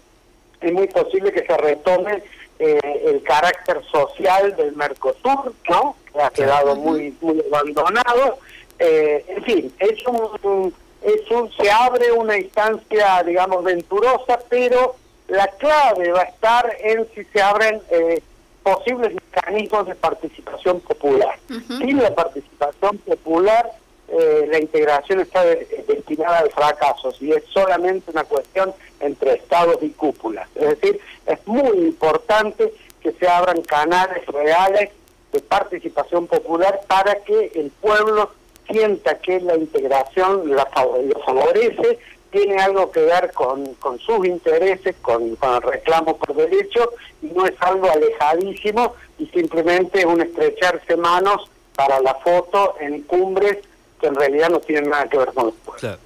es 0.61 0.73
muy 0.73 0.87
posible 0.87 1.31
que 1.31 1.45
se 1.45 1.57
retome 1.57 2.23
el 2.59 3.23
carácter 3.23 3.81
social 3.91 4.55
del 4.55 4.75
Mercosur, 4.75 5.53
¿no? 5.67 5.95
que 6.13 6.21
ha 6.21 6.29
quedado 6.29 6.75
muy, 6.75 7.15
muy 7.21 7.43
abandonado, 7.51 8.37
eh, 8.83 9.23
en 9.27 9.43
fin, 9.43 9.73
es 9.77 10.05
un, 10.07 10.73
es 11.03 11.29
un, 11.29 11.51
se 11.53 11.69
abre 11.69 12.11
una 12.11 12.37
instancia, 12.37 13.21
digamos, 13.23 13.63
venturosa, 13.63 14.39
pero 14.49 14.95
la 15.27 15.47
clave 15.47 16.11
va 16.11 16.21
a 16.21 16.25
estar 16.25 16.75
en 16.79 17.07
si 17.13 17.23
se 17.25 17.41
abren 17.41 17.79
eh, 17.91 18.23
posibles 18.63 19.13
mecanismos 19.13 19.85
de 19.85 19.95
participación 19.95 20.79
popular. 20.81 21.37
Sin 21.67 22.01
la 22.01 22.13
participación 22.15 22.97
popular, 22.99 23.71
eh, 24.11 24.47
la 24.51 24.59
integración 24.59 25.21
está 25.21 25.45
destinada 25.45 26.39
al 26.39 26.51
fracaso, 26.51 27.13
si 27.13 27.31
es 27.31 27.45
solamente 27.45 28.11
una 28.11 28.25
cuestión 28.25 28.73
entre 28.99 29.35
estados 29.35 29.77
y 29.81 29.91
cúpulas. 29.91 30.49
Es 30.55 30.69
decir, 30.69 30.99
es 31.25 31.39
muy 31.47 31.77
importante 31.77 32.73
que 33.01 33.13
se 33.13 33.27
abran 33.27 33.61
canales 33.61 34.25
reales 34.27 34.89
de 35.31 35.39
participación 35.39 36.27
popular 36.27 36.81
para 36.87 37.15
que 37.23 37.53
el 37.55 37.71
pueblo 37.71 38.31
sienta 38.69 39.17
que 39.19 39.39
la 39.39 39.55
integración 39.55 40.55
la 40.55 40.67
lo 40.75 41.19
favorece, 41.21 41.99
tiene 42.31 42.57
algo 42.61 42.91
que 42.91 43.01
ver 43.01 43.31
con, 43.31 43.77
sus 43.99 44.25
intereses, 44.25 44.95
con, 45.01 45.37
con, 45.37 45.55
el 45.55 45.61
reclamo 45.61 46.17
por 46.17 46.35
derecho, 46.35 46.91
y 47.21 47.27
no 47.27 47.45
es 47.45 47.53
algo 47.61 47.89
alejadísimo 47.89 48.93
y 49.19 49.27
simplemente 49.27 50.05
un 50.05 50.21
estrecharse 50.21 50.97
manos 50.97 51.49
para 51.75 52.01
la 52.01 52.15
foto 52.15 52.75
en 52.79 53.03
cumbres 53.03 53.57
que 54.01 54.07
en 54.07 54.15
realidad 54.15 54.49
no 54.49 54.59
tienen 54.59 54.89
nada 54.89 55.07
que 55.07 55.17
ver 55.17 55.29
con 55.33 55.47
el 55.47 55.53
pueblo. 55.53 55.97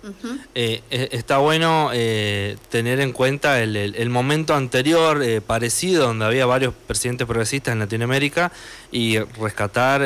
Eh, 0.54 0.82
eh, 0.92 1.10
está 1.12 1.40
bueno 1.40 1.90
eh, 1.94 2.58
tener 2.70 3.00
en 3.00 3.14
cuenta 3.14 3.64
el, 3.64 3.76
el, 3.76 4.10
momento 4.10 4.54
anterior 4.54 5.24
parecido, 5.48 6.08
donde 6.08 6.26
había 6.26 6.46
varios 6.46 6.74
presidentes 6.86 7.26
progresistas 7.26 7.72
en 7.72 7.80
Latinoamérica, 7.80 8.52
y 8.92 9.18
rescatar 9.18 10.04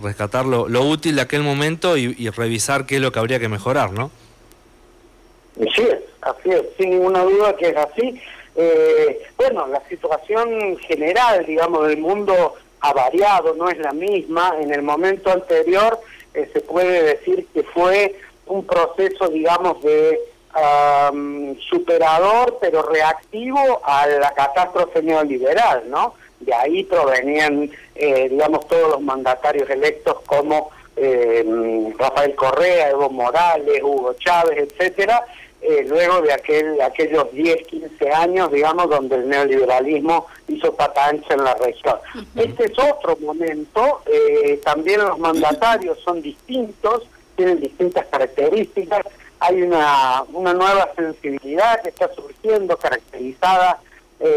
rescatar 0.00 0.46
lo, 0.46 0.82
útil 0.82 1.16
de 1.16 1.22
aquel 1.22 1.42
momento 1.42 1.96
y, 1.96 2.30
revisar 2.30 2.86
qué 2.86 2.96
es 2.96 3.00
lo 3.00 3.12
que 3.12 3.18
habría 3.18 3.38
que 3.38 3.48
mejorar, 3.48 3.92
¿no? 3.92 4.10
Sí, 5.74 5.86
así 6.22 6.50
es, 6.50 6.62
sin 6.78 6.90
ninguna 6.90 7.24
duda 7.24 7.54
que 7.56 7.68
es 7.68 7.76
así. 7.76 8.20
Eh, 8.56 9.22
bueno, 9.36 9.66
la 9.66 9.82
situación 9.88 10.76
general, 10.78 11.44
digamos, 11.46 11.86
del 11.88 11.98
mundo 11.98 12.54
ha 12.80 12.92
variado, 12.92 13.54
no 13.54 13.68
es 13.68 13.78
la 13.78 13.92
misma. 13.92 14.54
En 14.60 14.72
el 14.72 14.82
momento 14.82 15.30
anterior 15.30 16.00
eh, 16.34 16.50
se 16.52 16.60
puede 16.60 17.02
decir 17.02 17.46
que 17.52 17.62
fue 17.62 18.18
un 18.46 18.66
proceso, 18.66 19.28
digamos, 19.28 19.82
de 19.82 20.20
superador, 21.70 22.58
pero 22.60 22.82
reactivo 22.82 23.80
a 23.84 24.06
la 24.06 24.32
catástrofe 24.34 25.02
neoliberal, 25.02 25.88
¿no? 25.88 26.12
de 26.44 26.54
ahí 26.54 26.84
provenían, 26.84 27.70
eh, 27.94 28.28
digamos, 28.28 28.66
todos 28.66 28.90
los 28.90 29.00
mandatarios 29.00 29.68
electos 29.70 30.20
como 30.26 30.70
eh, 30.96 31.44
Rafael 31.98 32.34
Correa, 32.34 32.90
Evo 32.90 33.10
Morales, 33.10 33.82
Hugo 33.82 34.14
Chávez, 34.14 34.68
etcétera, 34.70 35.24
eh, 35.62 35.84
luego 35.88 36.20
de 36.22 36.32
aquel, 36.32 36.80
aquellos 36.80 37.32
10, 37.32 37.66
15 37.66 38.10
años, 38.10 38.50
digamos, 38.50 38.90
donde 38.90 39.16
el 39.16 39.28
neoliberalismo 39.28 40.26
hizo 40.48 40.74
pata 40.74 41.06
ancha 41.06 41.34
en 41.34 41.44
la 41.44 41.54
región. 41.54 41.96
Este 42.34 42.64
es 42.64 42.78
otro 42.78 43.16
momento, 43.18 44.02
también 44.64 45.00
los 45.00 45.18
mandatarios 45.18 45.98
son 46.00 46.20
distintos, 46.20 47.04
tienen 47.36 47.60
distintas 47.60 48.06
características, 48.06 49.06
hay 49.40 49.62
una, 49.62 50.24
una 50.32 50.52
nueva 50.52 50.90
sensibilidad 50.94 51.80
que 51.82 51.90
está 51.90 52.12
surgiendo, 52.12 52.76
caracterizada 52.76 53.80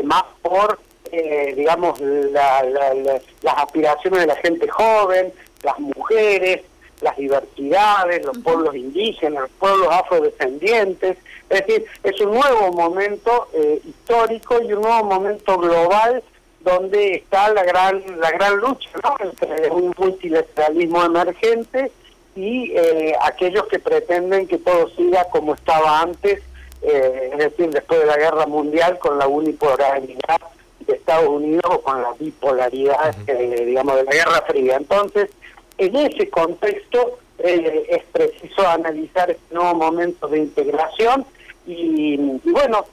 más 0.03 0.23
por 0.41 0.79
eh, 1.11 1.53
digamos, 1.55 1.99
las 2.01 3.23
aspiraciones 3.57 4.21
de 4.21 4.27
la 4.27 4.35
gente 4.38 4.67
joven, 4.67 5.31
las 5.63 5.79
mujeres, 5.79 6.61
las 7.01 7.17
diversidades, 7.17 8.25
los 8.25 8.38
pueblos 8.39 8.75
indígenas, 8.75 9.43
los 9.43 9.51
pueblos 9.51 9.88
afrodescendientes. 9.91 11.17
Es 11.49 11.65
decir, 11.65 11.86
es 12.03 12.19
un 12.21 12.34
nuevo 12.34 12.71
momento 12.71 13.47
eh, 13.53 13.81
histórico 13.86 14.62
y 14.62 14.73
un 14.73 14.81
nuevo 14.81 15.03
momento 15.03 15.58
global 15.58 16.23
donde 16.62 17.15
está 17.15 17.53
la 17.53 17.63
gran 17.63 18.01
la 18.19 18.31
gran 18.31 18.58
lucha 18.58 18.89
entre 19.19 19.69
un 19.69 19.93
multilateralismo 19.97 21.03
emergente 21.03 21.91
y 22.36 22.71
eh, 22.75 23.13
aquellos 23.21 23.67
que 23.67 23.77
pretenden 23.77 24.47
que 24.47 24.58
todo 24.58 24.89
siga 24.89 25.25
como 25.25 25.53
estaba 25.53 26.01
antes, 26.01 26.41
es 26.81 27.38
decir, 27.38 27.69
después 27.69 27.99
de 27.99 28.05
la 28.05 28.17
guerra 28.17 28.45
mundial 28.45 28.99
con 28.99 29.17
la 29.17 29.27
unipolaridad 29.27 30.39
de 30.88 30.93
Estados 30.93 31.29
Unidos 31.29 31.79
con 31.84 32.01
la 32.01 32.13
bipolaridad, 32.13 33.15
eh, 33.27 33.63
digamos, 33.65 33.95
de 33.95 34.03
la 34.03 34.12
Guerra 34.12 34.43
Fría. 34.47 34.77
Entonces, 34.77 35.29
en 35.77 35.95
ese 35.95 36.29
contexto 36.29 37.19
eh, 37.39 37.85
es 37.89 38.03
preciso 38.11 38.67
analizar 38.67 39.29
este 39.29 39.53
nuevo 39.53 39.75
momento 39.75 40.27
de 40.27 40.39
integración 40.39 41.25
y, 41.67 42.17
bueno, 42.43 42.85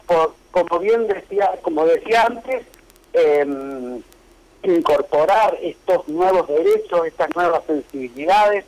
como 0.51 0.79
bien 0.79 1.07
decía, 1.07 1.51
como 1.63 1.85
decía 1.85 2.25
antes, 2.25 2.65
em, 3.13 4.03
incorporar 4.63 5.59
estos 5.61 6.09
nuevos 6.09 6.49
derechos, 6.49 7.07
estas 7.07 7.35
nuevas 7.37 7.63
sensibilidades, 7.67 8.65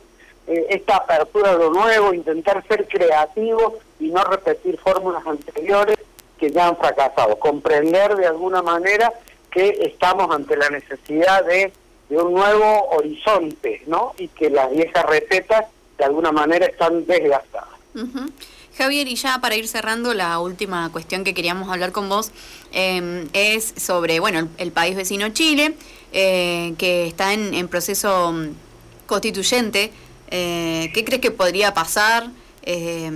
eh, 0.47 0.67
esta 0.69 0.97
apertura 0.97 1.51
a 1.51 1.55
lo 1.55 1.71
nuevo, 1.71 2.13
intentar 2.13 2.63
ser 2.67 2.87
creativos 2.87 3.73
y 3.99 4.09
no 4.09 4.23
repetir 4.23 4.77
fórmulas 4.77 5.25
anteriores 5.25 5.97
que 6.37 6.51
ya 6.51 6.67
han 6.67 6.77
fracasado, 6.77 7.37
comprender 7.39 8.15
de 8.15 8.27
alguna 8.27 8.61
manera 8.61 9.11
que 9.49 9.69
estamos 9.81 10.29
ante 10.35 10.57
la 10.57 10.69
necesidad 10.69 11.45
de, 11.45 11.71
de 12.09 12.17
un 12.17 12.33
nuevo 12.33 12.89
horizonte, 12.89 13.81
¿no? 13.87 14.13
Y 14.17 14.27
que 14.29 14.49
las 14.49 14.71
viejas 14.71 15.05
recetas 15.05 15.65
de 15.97 16.05
alguna 16.05 16.31
manera 16.31 16.65
están 16.65 17.05
desgastadas. 17.05 17.69
Javier, 18.77 19.07
y 19.07 19.15
ya 19.15 19.39
para 19.39 19.55
ir 19.55 19.67
cerrando, 19.67 20.13
la 20.13 20.39
última 20.39 20.91
cuestión 20.91 21.23
que 21.23 21.33
queríamos 21.33 21.69
hablar 21.69 21.93
con 21.93 22.09
vos 22.09 22.31
em, 22.73 23.27
es 23.31 23.73
sobre, 23.77 24.19
bueno, 24.19 24.49
el, 24.57 24.71
país 24.71 24.97
vecino 24.97 25.29
Chile, 25.29 25.75
eh, 26.11 26.73
que 26.77 27.07
está 27.07 27.33
en, 27.33 27.67
proceso 27.69 28.33
mm, 28.33 28.49
constituyente. 29.05 29.91
Eh, 30.29 30.91
¿Qué 30.93 31.05
crees 31.05 31.21
que 31.21 31.31
podría 31.31 31.73
pasar? 31.73 32.27
Eh, 32.67 33.11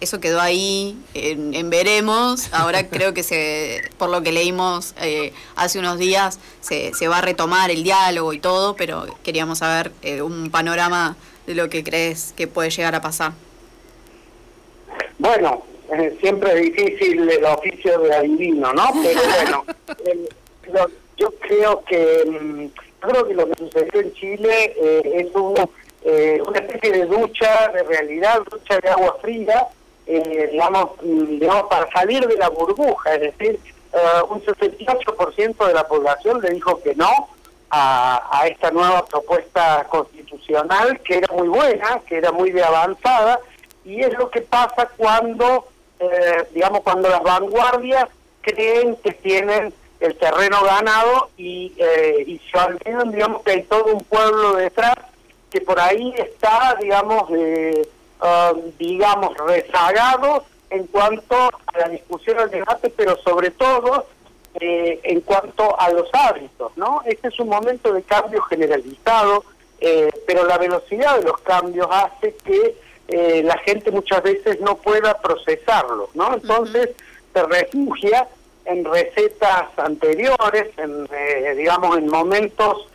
eso 0.00 0.20
quedó 0.20 0.40
ahí 0.40 0.98
en, 1.14 1.70
veremos. 1.70 2.52
Ahora 2.52 2.86
creo 2.90 3.14
que 3.14 3.22
se, 3.22 3.82
por 3.96 4.10
lo 4.10 4.22
que 4.22 4.32
leímos 4.32 4.94
eh, 5.00 5.32
hace 5.56 5.78
unos 5.78 5.98
días, 5.98 6.40
se, 6.60 6.92
se, 6.94 7.08
va 7.08 7.18
a 7.18 7.20
retomar 7.20 7.70
el 7.70 7.84
diálogo 7.84 8.32
y 8.32 8.40
todo, 8.40 8.74
pero 8.74 9.06
queríamos 9.22 9.58
saber 9.58 9.92
eh, 10.02 10.20
un 10.20 10.50
panorama 10.50 11.16
de 11.46 11.54
lo 11.54 11.68
que 11.68 11.84
crees 11.84 12.34
que 12.36 12.48
puede 12.48 12.70
llegar 12.70 12.94
a 12.94 13.00
pasar. 13.00 13.32
Bueno, 15.18 15.62
siempre 16.20 16.52
es 16.52 16.74
difícil 16.74 17.28
el 17.28 17.44
oficio 17.44 18.00
de 18.00 18.14
adivino, 18.14 18.72
¿no? 18.72 18.90
Pero 19.02 19.20
bueno, 19.34 19.64
yo 21.16 21.30
creo 21.40 21.84
que 21.84 22.24
mm, 22.26 22.66
creo 23.00 23.26
que 23.26 23.34
lo 23.34 23.48
que 23.48 23.54
sucedió 23.58 24.00
en 24.00 24.12
Chile 24.14 24.74
es 25.04 25.34
un 25.34 25.54
eh, 26.02 26.40
una 26.46 26.60
especie 26.60 26.92
de 26.92 27.06
ducha 27.06 27.68
de 27.68 27.82
realidad, 27.82 28.40
ducha 28.48 28.78
de 28.78 28.88
agua 28.88 29.16
fría, 29.20 29.66
eh, 30.06 30.48
digamos, 30.52 30.90
digamos, 31.02 31.64
para 31.64 31.90
salir 31.90 32.26
de 32.26 32.36
la 32.36 32.48
burbuja, 32.48 33.14
es 33.14 33.20
decir, 33.20 33.58
eh, 33.92 34.22
un 34.28 34.40
68% 34.42 35.66
de 35.66 35.74
la 35.74 35.88
población 35.88 36.40
le 36.40 36.50
dijo 36.50 36.80
que 36.82 36.94
no 36.94 37.28
a, 37.70 38.40
a, 38.40 38.46
esta 38.46 38.70
nueva 38.70 39.04
propuesta 39.06 39.86
constitucional, 39.88 41.00
que 41.00 41.18
era 41.18 41.34
muy 41.34 41.48
buena, 41.48 42.00
que 42.06 42.18
era 42.18 42.30
muy 42.30 42.52
de 42.52 42.62
avanzada, 42.62 43.40
y 43.84 44.00
es 44.00 44.16
lo 44.16 44.30
que 44.30 44.40
pasa 44.42 44.88
cuando, 44.96 45.66
digamos, 46.52 46.82
cuando 46.82 47.08
las 47.08 47.22
vanguardias 47.22 48.08
creen 48.42 48.96
que 48.96 49.12
tienen 49.12 49.74
el 50.00 50.14
terreno 50.16 50.62
ganado 50.62 51.30
y, 51.36 51.72
y 52.26 52.40
se 52.50 52.58
olvidan, 52.58 53.10
digamos, 53.10 53.42
que 53.42 53.52
hay 53.52 53.62
todo 53.62 53.86
un 53.94 54.04
pueblo 54.04 54.54
detrás 54.56 54.96
que 55.50 55.60
por 55.60 55.80
ahí 55.80 56.14
está, 56.16 56.76
digamos, 56.80 57.30
eh, 57.34 57.88
digamos, 58.78 59.36
rezagado 59.38 60.44
en 60.70 60.86
cuanto 60.88 61.36
a 61.36 61.78
la 61.78 61.88
discusión, 61.88 62.38
al 62.38 62.50
debate, 62.50 62.90
pero 62.90 63.16
sobre 63.22 63.50
todo 63.50 64.06
eh, 64.60 65.00
en 65.04 65.20
cuanto 65.20 65.78
a 65.78 65.90
los 65.90 66.08
hábitos, 66.12 66.72
¿no? 66.76 67.02
Este 67.04 67.28
es 67.28 67.38
un 67.38 67.48
momento 67.48 67.92
de 67.92 68.02
cambio 68.02 68.42
generalizado, 68.42 69.44
eh, 69.80 70.10
pero 70.26 70.44
la 70.46 70.58
velocidad 70.58 71.18
de 71.18 71.24
los 71.24 71.38
cambios 71.42 71.86
hace 71.90 72.34
que 72.44 72.74
eh, 73.08 73.42
la 73.44 73.56
gente 73.58 73.90
muchas 73.90 74.22
veces 74.22 74.60
no 74.60 74.76
pueda 74.76 75.20
procesarlo, 75.20 76.10
¿no? 76.14 76.34
Entonces 76.34 76.90
se 77.32 77.42
refugia 77.44 78.26
en 78.64 78.84
recetas 78.84 79.68
anteriores, 79.76 80.66
en, 80.76 81.08
digamos, 81.56 81.96
en 81.96 82.08
momentos 82.08 82.88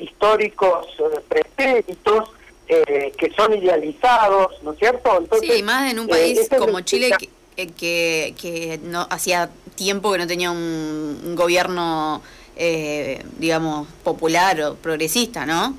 históricos 0.00 0.86
pretéritos, 1.28 2.30
que 2.66 3.32
son 3.36 3.54
idealizados, 3.54 4.62
¿no 4.62 4.72
es 4.72 4.78
cierto? 4.78 5.18
Entonces, 5.18 5.56
sí, 5.56 5.62
más 5.62 5.90
en 5.90 5.98
un 5.98 6.08
país 6.08 6.38
este 6.38 6.56
como 6.56 6.80
Chile 6.80 7.10
que, 7.54 8.34
que 8.40 8.80
no 8.82 9.06
hacía 9.10 9.50
tiempo 9.74 10.12
que 10.12 10.18
no 10.18 10.26
tenía 10.26 10.50
un, 10.50 11.34
gobierno, 11.34 12.22
eh, 12.56 13.24
digamos, 13.38 13.88
popular 14.04 14.60
o 14.62 14.74
progresista, 14.76 15.46
¿no? 15.46 15.74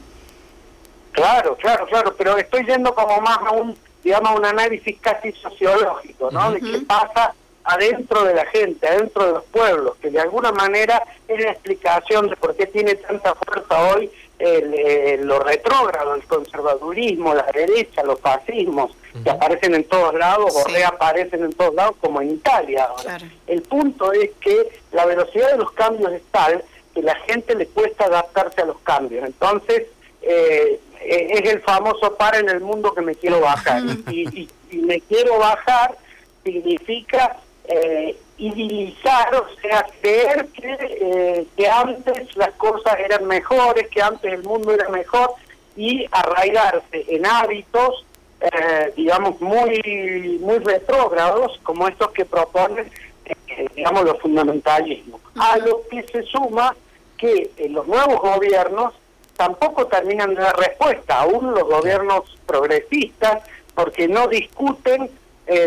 Claro, 1.11 1.55
claro, 1.55 1.85
claro, 1.87 2.15
pero 2.17 2.37
estoy 2.37 2.65
yendo 2.65 2.93
como 2.93 3.21
más 3.21 3.37
a 3.45 3.51
un, 3.51 3.77
digamos, 4.03 4.37
un 4.37 4.45
análisis 4.45 4.97
casi 4.99 5.31
sociológico, 5.33 6.31
¿no? 6.31 6.51
De 6.51 6.59
qué 6.59 6.79
pasa 6.79 7.33
adentro 7.63 8.23
de 8.23 8.33
la 8.33 8.45
gente, 8.47 8.87
adentro 8.87 9.25
de 9.25 9.31
los 9.33 9.43
pueblos, 9.45 9.95
que 10.01 10.09
de 10.09 10.19
alguna 10.19 10.51
manera 10.51 11.01
es 11.27 11.41
la 11.41 11.51
explicación 11.51 12.29
de 12.29 12.35
por 12.35 12.55
qué 12.55 12.65
tiene 12.67 12.95
tanta 12.95 13.35
fuerza 13.35 13.93
hoy 13.93 14.11
el, 14.39 15.25
lo 15.25 15.39
retrógrado, 15.39 16.15
el 16.15 16.23
conservadurismo, 16.23 17.33
la 17.33 17.49
derecha, 17.53 18.03
los 18.03 18.19
fascismos, 18.19 18.91
que 19.23 19.29
aparecen 19.29 19.75
en 19.75 19.83
todos 19.85 20.13
lados 20.15 20.53
o 20.55 20.67
reaparecen 20.67 21.43
en 21.43 21.53
todos 21.53 21.73
lados, 21.75 21.95
como 22.01 22.21
en 22.21 22.31
Italia 22.31 22.85
ahora. 22.85 23.19
El 23.47 23.61
punto 23.61 24.11
es 24.11 24.31
que 24.41 24.81
la 24.91 25.05
velocidad 25.05 25.51
de 25.51 25.57
los 25.57 25.71
cambios 25.71 26.11
es 26.11 26.23
tal 26.31 26.63
que 26.93 27.01
la 27.01 27.15
gente 27.15 27.55
le 27.55 27.67
cuesta 27.67 28.05
adaptarse 28.05 28.61
a 28.61 28.65
los 28.65 28.79
cambios. 28.79 29.23
Entonces, 29.25 29.83
eh, 30.21 30.79
eh, 31.01 31.27
es 31.31 31.49
el 31.49 31.61
famoso 31.61 32.15
par 32.15 32.35
en 32.35 32.49
el 32.49 32.59
mundo 32.59 32.93
que 32.93 33.01
me 33.01 33.15
quiero 33.15 33.39
bajar. 33.39 33.81
y, 34.09 34.49
y, 34.71 34.77
me 34.77 34.99
quiero 35.01 35.37
bajar 35.37 35.95
significa 36.43 37.37
eh, 37.67 38.17
idilizar, 38.37 39.35
o 39.35 39.47
sea, 39.61 39.85
creer 40.01 40.47
que, 40.47 40.77
eh, 40.79 41.47
que 41.55 41.67
antes 41.67 42.35
las 42.35 42.51
cosas 42.51 42.99
eran 42.99 43.25
mejores, 43.25 43.87
que 43.89 44.01
antes 44.01 44.33
el 44.33 44.43
mundo 44.43 44.73
era 44.73 44.89
mejor 44.89 45.31
y 45.75 46.05
arraigarse 46.11 47.05
en 47.07 47.25
hábitos, 47.25 48.05
eh, 48.41 48.93
digamos, 48.95 49.39
muy, 49.39 50.39
muy 50.41 50.59
retrógrados, 50.59 51.59
como 51.63 51.87
estos 51.87 52.11
que 52.11 52.25
proponen, 52.25 52.91
eh, 53.25 53.67
digamos, 53.75 54.03
los 54.03 54.19
fundamentalismos. 54.19 55.21
A 55.39 55.57
lo 55.57 55.81
que 55.89 56.03
se 56.03 56.23
suma 56.23 56.75
que 57.17 57.51
los 57.69 57.87
nuevos 57.87 58.19
gobiernos 58.19 58.93
tampoco 59.37 59.87
terminan 59.87 60.35
de 60.35 60.41
dar 60.41 60.57
respuesta, 60.57 61.21
aún 61.21 61.53
los 61.53 61.63
gobiernos 61.63 62.37
progresistas, 62.45 63.43
porque 63.73 64.07
no 64.07 64.27
discuten, 64.27 65.09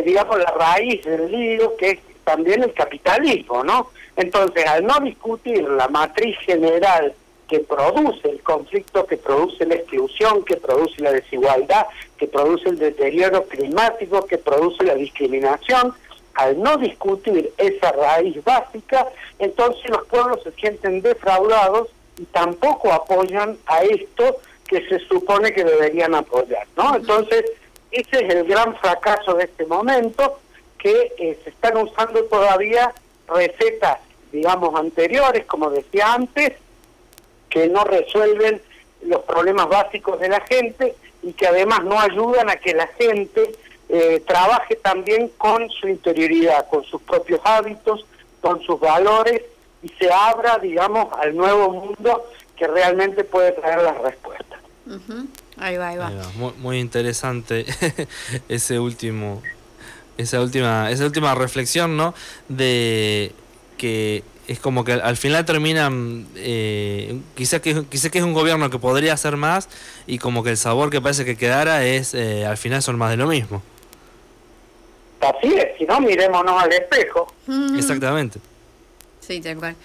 digamos, 0.05 0.39
la 0.39 0.51
raíz 0.53 1.05
del 1.05 1.31
lío, 1.31 1.77
que 1.77 1.91
es 1.91 1.99
también 2.25 2.63
el 2.63 2.73
capitalismo, 2.73 3.63
¿no? 3.63 3.91
Entonces, 4.17 4.67
al 4.67 4.85
no 4.85 4.99
discutir 5.01 5.63
la 5.69 5.89
matriz 5.89 6.37
general 6.41 7.15
que 7.49 7.61
produce 7.61 8.29
el 8.29 8.43
conflicto, 8.43 9.07
que 9.07 9.17
produce 9.17 9.65
la 9.67 9.77
exclusión, 9.77 10.45
que 10.45 10.57
produce 10.57 11.01
la 11.01 11.13
desigualdad, 11.13 11.87
que 12.19 12.27
produce 12.27 12.71
el 12.71 12.79
deterioro 12.79 13.45
climático, 13.45 14.27
que 14.27 14.39
produce 14.39 14.83
la 14.85 14.95
discriminación, 14.95 15.95
al 16.35 16.61
no 16.61 16.77
discutir 16.77 17.53
esa 17.57 17.93
raíz 17.93 18.43
básica, 18.45 19.07
entonces 19.39 19.89
los 19.89 20.05
pueblos 20.07 20.43
se 20.43 20.53
sienten 20.53 21.03
defraudados 21.03 21.89
y 22.19 22.25
tampoco 22.25 22.93
apoyan 22.93 23.57
a 23.67 23.83
esto 23.83 24.39
que 24.67 24.87
se 24.89 24.99
supone 25.01 25.53
que 25.53 25.63
deberían 25.65 26.15
apoyar, 26.15 26.67
¿no? 26.77 26.97
Entonces, 26.97 27.45
ese 27.97 28.25
es 28.25 28.35
el 28.35 28.45
gran 28.45 28.77
fracaso 28.77 29.35
de 29.35 29.45
este 29.45 29.67
momento, 29.67 30.39
que 30.79 31.13
eh, 31.19 31.39
se 31.43 31.51
están 31.51 31.77
usando 31.79 32.25
todavía 32.25 32.93
recetas, 33.29 33.99
digamos, 34.33 34.79
anteriores, 34.79 35.45
como 35.47 35.71
decía 35.71 36.13
antes, 36.13 36.53
que 37.49 37.69
no 37.69 37.85
resuelven 37.85 38.61
los 39.03 39.23
problemas 39.23 39.69
básicos 39.69 40.21
de 40.21 40.29
la 40.29 40.41
gente 40.41 40.95
y 41.23 41.33
que 41.33 41.47
además 41.47 41.85
no 41.85 41.99
ayudan 41.99 42.51
a 42.51 42.57
que 42.57 42.75
la 42.75 42.87
gente 42.89 43.53
eh, 43.89 44.23
trabaje 44.27 44.77
también 44.77 45.31
con 45.37 45.69
su 45.71 45.89
interioridad, 45.89 46.69
con 46.69 46.85
sus 46.85 47.01
propios 47.03 47.41
hábitos, 47.45 48.05
con 48.41 48.61
sus 48.63 48.79
valores 48.79 49.43
y 49.83 49.89
se 49.89 50.11
abra, 50.11 50.59
digamos, 50.59 51.13
al 51.19 51.37
nuevo 51.37 51.71
mundo 51.71 52.27
que 52.57 52.67
realmente 52.67 53.25
puede 53.25 53.53
traer 53.53 53.83
las 53.83 53.99
respuestas. 53.99 54.61
Ahí 55.59 55.77
va, 55.77 55.89
ahí 55.89 55.97
va. 55.97 56.11
Muy, 56.37 56.53
muy 56.59 56.79
interesante 56.79 57.65
ese 58.49 58.79
último 58.79 59.43
esa 60.19 60.41
última, 60.41 60.91
esa 60.91 61.05
última 61.05 61.35
reflexión, 61.35 61.97
¿no? 61.97 62.15
De 62.49 63.33
que 63.77 64.23
es 64.49 64.61
como 64.61 64.85
que 64.85 64.93
al 64.93 65.17
final 65.17 65.45
terminan, 65.45 66.27
eh, 66.37 67.19
quizás 67.35 67.61
que, 67.61 67.85
quizá 67.85 68.11
que 68.11 68.19
es 68.19 68.25
un 68.25 68.33
gobierno 68.33 68.71
que 68.71 68.79
podría 68.79 69.13
hacer 69.13 69.37
más 69.37 69.69
y 70.07 70.19
como 70.19 70.43
que 70.43 70.51
el 70.51 70.57
sabor 70.57 70.91
que 70.91 71.01
parece 71.01 71.25
que 71.25 71.37
quedara 71.37 71.85
es, 71.85 72.15
eh, 72.15 72.47
al 72.47 72.57
final 72.57 72.83
son 72.83 72.97
más 72.97 73.11
de 73.11 73.17
lo 73.17 73.27
mismo. 73.27 73.63
Así 75.21 75.55
es, 75.55 75.77
si 75.79 75.85
no, 75.85 76.01
mirémonos 76.01 76.63
al 76.63 76.73
espejo. 76.73 77.27
Exactamente. 77.77 78.39
Sí, 79.21 79.41
tal 79.41 79.57
cual. 79.57 79.77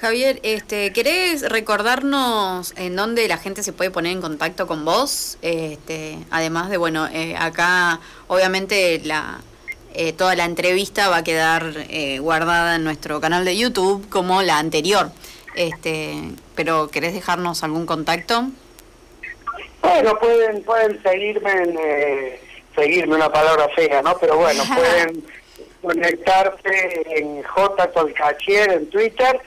Javier, 0.00 0.38
este, 0.44 0.92
¿querés 0.92 1.48
recordarnos 1.48 2.72
en 2.76 2.94
dónde 2.94 3.26
la 3.26 3.36
gente 3.36 3.64
se 3.64 3.72
puede 3.72 3.90
poner 3.90 4.12
en 4.12 4.20
contacto 4.20 4.68
con 4.68 4.84
vos? 4.84 5.38
Este, 5.42 6.18
además 6.30 6.70
de, 6.70 6.76
bueno, 6.76 7.08
eh, 7.08 7.34
acá 7.36 7.98
obviamente 8.28 9.00
la, 9.04 9.40
eh, 9.94 10.12
toda 10.12 10.36
la 10.36 10.44
entrevista 10.44 11.08
va 11.08 11.16
a 11.18 11.24
quedar 11.24 11.72
eh, 11.90 12.20
guardada 12.20 12.76
en 12.76 12.84
nuestro 12.84 13.20
canal 13.20 13.44
de 13.44 13.56
YouTube 13.56 14.08
como 14.08 14.42
la 14.42 14.58
anterior. 14.58 15.10
Este, 15.56 16.14
pero 16.54 16.88
¿querés 16.88 17.12
dejarnos 17.12 17.64
algún 17.64 17.84
contacto? 17.84 18.44
Bueno, 19.82 20.16
pueden 20.20 20.62
pueden 20.62 21.02
seguirme 21.02 21.50
en 21.50 21.76
eh, 21.76 22.40
seguirme 22.76 23.16
una 23.16 23.32
palabra 23.32 23.68
fea, 23.74 24.00
¿no? 24.02 24.16
Pero 24.18 24.36
bueno, 24.36 24.62
pueden 24.76 25.24
conectarse 25.82 27.02
en 27.16 27.42
J 27.42 27.90
Tolcachier 27.90 28.70
en 28.70 28.90
Twitter 28.90 29.40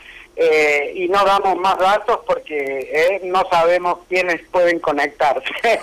eh, 0.44 0.94
y 0.96 1.08
no 1.08 1.24
damos 1.24 1.56
más 1.58 1.78
datos 1.78 2.22
porque 2.26 2.58
eh, 2.92 3.22
no 3.26 3.44
sabemos 3.48 4.00
quiénes 4.10 4.42
pueden 4.50 4.80
conectarse. 4.80 5.52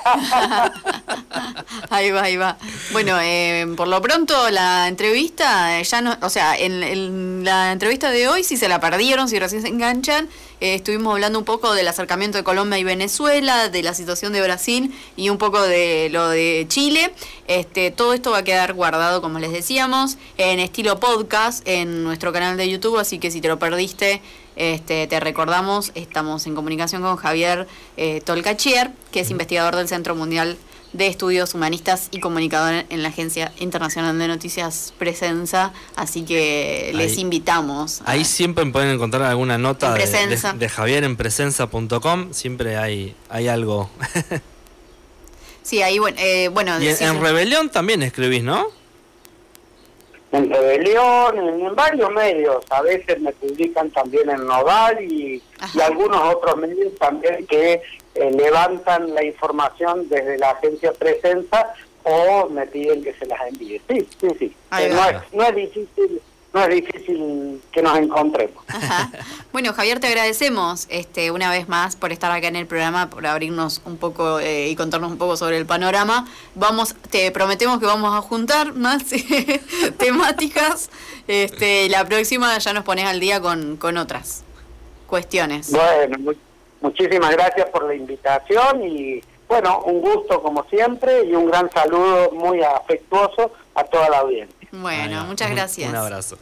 ahí 1.90 2.10
va, 2.10 2.22
ahí 2.22 2.36
va. 2.36 2.56
Bueno, 2.90 3.16
eh, 3.22 3.68
por 3.76 3.86
lo 3.86 4.02
pronto 4.02 4.50
la 4.50 4.88
entrevista, 4.88 5.80
ya 5.80 6.00
no, 6.00 6.16
o 6.22 6.28
sea, 6.28 6.58
en, 6.58 7.44
la 7.44 7.70
entrevista 7.70 8.10
de 8.10 8.26
hoy, 8.26 8.42
si 8.42 8.56
se 8.56 8.68
la 8.68 8.80
perdieron, 8.80 9.28
si 9.28 9.38
recién 9.38 9.62
se 9.62 9.68
enganchan, 9.68 10.28
estuvimos 10.58 11.14
hablando 11.14 11.38
un 11.38 11.44
poco 11.44 11.72
del 11.72 11.86
acercamiento 11.86 12.36
de 12.36 12.42
Colombia 12.42 12.80
y 12.80 12.84
Venezuela, 12.84 13.68
de 13.68 13.84
la 13.84 13.94
situación 13.94 14.32
de 14.32 14.42
Brasil 14.42 14.92
y 15.14 15.30
un 15.30 15.38
poco 15.38 15.62
de 15.62 16.08
lo 16.10 16.30
de 16.30 16.66
Chile. 16.68 17.12
Este, 17.46 17.92
todo 17.92 18.12
esto 18.12 18.32
va 18.32 18.38
a 18.38 18.44
quedar 18.44 18.74
guardado, 18.74 19.22
como 19.22 19.38
les 19.38 19.52
decíamos, 19.52 20.18
en 20.36 20.58
estilo 20.58 20.98
podcast 20.98 21.62
en 21.68 22.02
nuestro 22.02 22.32
canal 22.32 22.56
de 22.56 22.68
YouTube, 22.68 22.98
así 22.98 23.20
que 23.20 23.30
si 23.30 23.40
te 23.40 23.46
lo 23.46 23.60
perdiste, 23.60 24.20
este, 24.58 25.06
te 25.06 25.20
recordamos, 25.20 25.92
estamos 25.94 26.46
en 26.48 26.56
comunicación 26.56 27.00
con 27.00 27.16
Javier 27.16 27.68
eh, 27.96 28.20
Tolcachier, 28.24 28.90
que 29.12 29.20
es 29.20 29.30
investigador 29.30 29.76
del 29.76 29.86
Centro 29.86 30.16
Mundial 30.16 30.58
de 30.92 31.06
Estudios 31.06 31.54
Humanistas 31.54 32.08
y 32.10 32.18
comunicador 32.18 32.84
en 32.88 33.02
la 33.02 33.10
Agencia 33.10 33.52
Internacional 33.60 34.18
de 34.18 34.26
Noticias 34.26 34.92
Presenza, 34.98 35.72
así 35.94 36.22
que 36.22 36.90
les 36.94 37.18
invitamos. 37.18 38.02
Ahí 38.04 38.24
siempre 38.24 38.66
pueden 38.66 38.90
encontrar 38.90 39.22
alguna 39.22 39.58
nota 39.58 39.94
de, 39.94 40.68
Javier 40.68 41.04
en 41.04 41.16
presenza.com, 41.16 42.32
siempre 42.32 42.76
hay, 42.78 43.14
hay 43.28 43.46
algo. 43.48 43.90
sí, 45.62 45.82
ahí 45.82 45.98
bueno... 45.98 46.18
Eh, 46.20 46.48
bueno 46.48 46.76
en 46.78 47.20
Rebelión 47.20 47.68
también 47.70 48.02
escribís, 48.02 48.42
¿no? 48.42 48.77
En 50.32 50.50
Rebelión, 50.50 51.38
en, 51.38 51.74
varios 51.74 52.10
medios. 52.10 52.64
A 52.70 52.82
veces 52.82 53.20
me 53.20 53.32
publican 53.32 53.90
también 53.90 54.28
en 54.30 54.46
Noval 54.46 55.02
y, 55.02 55.42
algunos 55.82 56.34
otros 56.34 56.56
medios 56.56 56.94
también 56.98 57.46
que 57.46 57.82
eh, 58.14 58.30
levantan 58.32 59.14
la 59.14 59.24
información 59.24 60.08
desde 60.08 60.38
la 60.38 60.50
agencia 60.50 60.92
Presenza 60.92 61.72
o 62.02 62.48
me 62.48 62.66
piden 62.66 63.02
que 63.02 63.12
se 63.14 63.26
las 63.26 63.40
envíe. 63.48 63.80
Sí, 63.88 64.08
sí, 64.20 64.28
sí. 64.38 64.56
Eh, 64.78 64.90
no, 64.92 65.08
es, 65.08 65.32
no, 65.32 65.44
es, 65.44 65.54
difícil 65.54 66.20
no 66.52 66.62
es 66.64 66.68
difícil 66.74 67.62
que 67.72 67.82
nos 67.82 67.98
encontremos. 67.98 68.64
Bueno, 69.50 69.72
Javier, 69.72 69.98
te 69.98 70.06
agradecemos 70.06 70.86
este, 70.90 71.30
una 71.30 71.50
vez 71.50 71.68
más 71.68 71.96
por 71.96 72.12
estar 72.12 72.30
acá 72.30 72.46
en 72.46 72.54
el 72.54 72.66
programa, 72.66 73.10
por 73.10 73.26
abrirnos 73.26 73.80
un 73.86 73.96
poco 73.96 74.38
eh, 74.38 74.68
y 74.68 74.76
contarnos 74.76 75.10
un 75.10 75.18
poco 75.18 75.36
sobre 75.36 75.56
el 75.56 75.66
panorama. 75.66 76.28
Vamos, 76.54 76.94
te 77.10 77.32
prometemos 77.32 77.80
que 77.80 77.86
vamos 77.86 78.14
a 78.14 78.20
juntar 78.20 78.74
más 78.74 79.04
temáticas. 79.98 80.90
Este, 81.26 81.88
la 81.88 82.04
próxima 82.04 82.56
ya 82.58 82.72
nos 82.72 82.84
pones 82.84 83.06
al 83.06 83.18
día 83.20 83.40
con, 83.40 83.78
con 83.78 83.96
otras 83.96 84.44
cuestiones. 85.08 85.72
Bueno, 85.72 86.34
muchísimas 86.80 87.30
gracias 87.32 87.68
por 87.70 87.84
la 87.84 87.94
invitación 87.94 88.82
y 88.84 89.22
bueno, 89.48 89.80
un 89.86 90.00
gusto 90.00 90.42
como 90.42 90.64
siempre 90.64 91.24
y 91.24 91.34
un 91.34 91.46
gran 91.46 91.70
saludo 91.72 92.30
muy 92.32 92.62
afectuoso 92.62 93.50
a 93.74 93.82
toda 93.84 94.10
la 94.10 94.18
audiencia. 94.18 94.57
Bueno, 94.72 95.24
muchas 95.24 95.50
gracias. 95.50 95.88
Un 95.88 95.96
abrazo. 95.96 96.38